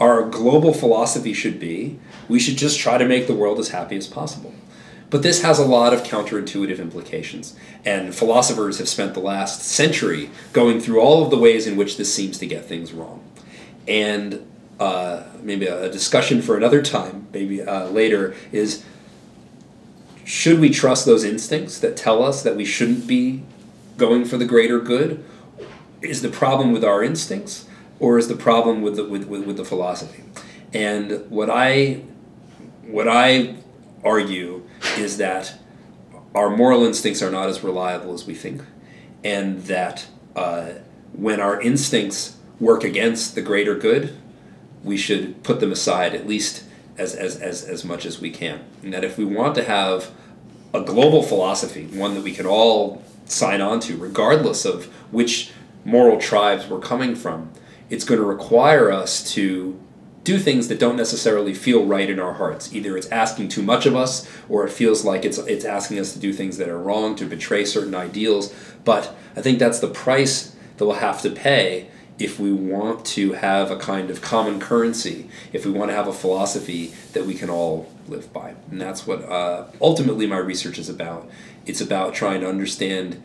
our 0.00 0.22
global 0.22 0.72
philosophy 0.72 1.34
should 1.34 1.60
be 1.60 1.98
we 2.26 2.40
should 2.40 2.56
just 2.56 2.80
try 2.80 2.96
to 2.96 3.04
make 3.04 3.26
the 3.26 3.34
world 3.34 3.58
as 3.58 3.68
happy 3.68 3.96
as 3.96 4.06
possible. 4.06 4.54
But 5.10 5.22
this 5.22 5.42
has 5.42 5.58
a 5.58 5.64
lot 5.64 5.92
of 5.92 6.04
counterintuitive 6.04 6.78
implications, 6.78 7.56
and 7.84 8.14
philosophers 8.14 8.78
have 8.78 8.88
spent 8.88 9.14
the 9.14 9.20
last 9.20 9.62
century 9.62 10.30
going 10.52 10.80
through 10.80 11.00
all 11.00 11.24
of 11.24 11.30
the 11.30 11.38
ways 11.38 11.66
in 11.66 11.76
which 11.76 11.96
this 11.96 12.14
seems 12.14 12.38
to 12.38 12.46
get 12.46 12.64
things 12.64 12.92
wrong. 12.92 13.24
And 13.88 14.46
uh, 14.78 15.24
maybe 15.42 15.66
a 15.66 15.90
discussion 15.90 16.40
for 16.40 16.56
another 16.56 16.80
time, 16.80 17.26
maybe 17.32 17.60
uh, 17.60 17.88
later, 17.88 18.36
is 18.52 18.84
should 20.24 20.60
we 20.60 20.70
trust 20.70 21.06
those 21.06 21.24
instincts 21.24 21.80
that 21.80 21.96
tell 21.96 22.22
us 22.22 22.44
that 22.44 22.54
we 22.54 22.64
shouldn't 22.64 23.08
be 23.08 23.42
going 23.96 24.24
for 24.24 24.36
the 24.36 24.44
greater 24.44 24.78
good? 24.78 25.24
Is 26.02 26.22
the 26.22 26.28
problem 26.28 26.72
with 26.72 26.84
our 26.84 27.02
instincts, 27.02 27.66
or 27.98 28.16
is 28.16 28.28
the 28.28 28.36
problem 28.36 28.80
with 28.80 28.94
the, 28.94 29.04
with, 29.04 29.24
with, 29.24 29.44
with 29.44 29.56
the 29.56 29.64
philosophy? 29.64 30.22
And 30.72 31.28
what 31.28 31.50
I 31.50 32.02
what 32.86 33.08
I 33.08 33.56
argue 34.04 34.59
is 34.98 35.16
that 35.18 35.54
our 36.34 36.50
moral 36.50 36.84
instincts 36.84 37.22
are 37.22 37.30
not 37.30 37.48
as 37.48 37.62
reliable 37.62 38.14
as 38.14 38.26
we 38.26 38.34
think, 38.34 38.62
and 39.24 39.62
that 39.64 40.06
uh, 40.36 40.70
when 41.12 41.40
our 41.40 41.60
instincts 41.60 42.36
work 42.58 42.84
against 42.84 43.34
the 43.34 43.42
greater 43.42 43.74
good, 43.74 44.16
we 44.84 44.96
should 44.96 45.42
put 45.42 45.60
them 45.60 45.72
aside 45.72 46.14
at 46.14 46.26
least 46.26 46.64
as, 46.96 47.14
as, 47.14 47.36
as, 47.36 47.64
as 47.64 47.84
much 47.84 48.06
as 48.06 48.20
we 48.20 48.30
can. 48.30 48.60
And 48.82 48.92
that 48.92 49.04
if 49.04 49.18
we 49.18 49.24
want 49.24 49.54
to 49.56 49.64
have 49.64 50.10
a 50.72 50.80
global 50.80 51.22
philosophy, 51.22 51.86
one 51.86 52.14
that 52.14 52.22
we 52.22 52.32
can 52.32 52.46
all 52.46 53.02
sign 53.24 53.60
on 53.60 53.80
to, 53.80 53.96
regardless 53.96 54.64
of 54.64 54.86
which 55.10 55.52
moral 55.84 56.18
tribes 56.18 56.66
we're 56.66 56.80
coming 56.80 57.14
from. 57.14 57.50
It's 57.88 58.04
going 58.04 58.20
to 58.20 58.26
require 58.26 58.90
us 58.92 59.32
to 59.32 59.80
do 60.30 60.38
things 60.38 60.68
that 60.68 60.78
don't 60.78 60.96
necessarily 60.96 61.52
feel 61.52 61.84
right 61.84 62.08
in 62.08 62.20
our 62.20 62.34
hearts. 62.34 62.72
Either 62.72 62.96
it's 62.96 63.08
asking 63.08 63.48
too 63.48 63.62
much 63.62 63.84
of 63.84 63.96
us, 63.96 64.30
or 64.48 64.64
it 64.64 64.70
feels 64.70 65.04
like 65.04 65.24
it's 65.24 65.38
it's 65.38 65.64
asking 65.64 65.98
us 65.98 66.12
to 66.12 66.20
do 66.20 66.32
things 66.32 66.56
that 66.58 66.68
are 66.68 66.78
wrong, 66.78 67.16
to 67.16 67.24
betray 67.24 67.64
certain 67.64 67.96
ideals. 67.96 68.54
But 68.84 69.12
I 69.36 69.42
think 69.42 69.58
that's 69.58 69.80
the 69.80 69.88
price 69.88 70.54
that 70.76 70.86
we'll 70.86 70.94
have 70.94 71.20
to 71.22 71.30
pay 71.30 71.88
if 72.18 72.38
we 72.38 72.52
want 72.52 73.04
to 73.06 73.32
have 73.32 73.72
a 73.72 73.76
kind 73.76 74.08
of 74.08 74.20
common 74.20 74.60
currency, 74.60 75.28
if 75.52 75.64
we 75.66 75.72
want 75.72 75.90
to 75.90 75.96
have 75.96 76.06
a 76.06 76.12
philosophy 76.12 76.94
that 77.12 77.26
we 77.26 77.34
can 77.34 77.50
all 77.50 77.90
live 78.06 78.32
by. 78.32 78.54
And 78.70 78.80
that's 78.80 79.06
what 79.06 79.24
uh, 79.24 79.64
ultimately 79.80 80.26
my 80.26 80.36
research 80.36 80.78
is 80.78 80.88
about. 80.88 81.28
It's 81.66 81.80
about 81.80 82.14
trying 82.14 82.40
to 82.42 82.48
understand 82.48 83.20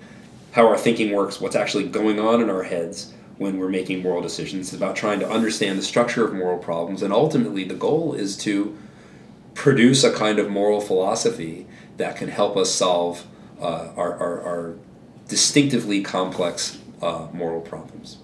how 0.53 0.67
our 0.67 0.77
thinking 0.77 1.11
works, 1.11 1.39
what's 1.39 1.55
actually 1.55 1.87
going 1.87 2.19
on 2.19 2.41
in 2.41 2.49
our 2.49 2.63
heads 2.63 3.13
when 3.37 3.59
we're 3.59 3.69
making 3.69 4.01
moral 4.01 4.21
decisions. 4.21 4.67
It's 4.67 4.77
about 4.77 4.95
trying 4.95 5.19
to 5.19 5.29
understand 5.29 5.77
the 5.77 5.83
structure 5.83 6.25
of 6.25 6.33
moral 6.33 6.57
problems, 6.57 7.01
and 7.01 7.13
ultimately 7.13 7.63
the 7.63 7.75
goal 7.75 8.13
is 8.13 8.37
to 8.37 8.77
produce 9.53 10.03
a 10.03 10.13
kind 10.13 10.37
of 10.37 10.49
moral 10.49 10.81
philosophy 10.81 11.65
that 11.97 12.15
can 12.15 12.27
help 12.27 12.57
us 12.57 12.71
solve 12.71 13.25
uh, 13.59 13.91
our, 13.95 14.13
our, 14.17 14.41
our, 14.41 14.75
distinctively 15.27 16.03
complex 16.03 16.77
uh, 17.01 17.27
moral 17.33 17.61
problems. 17.61 18.17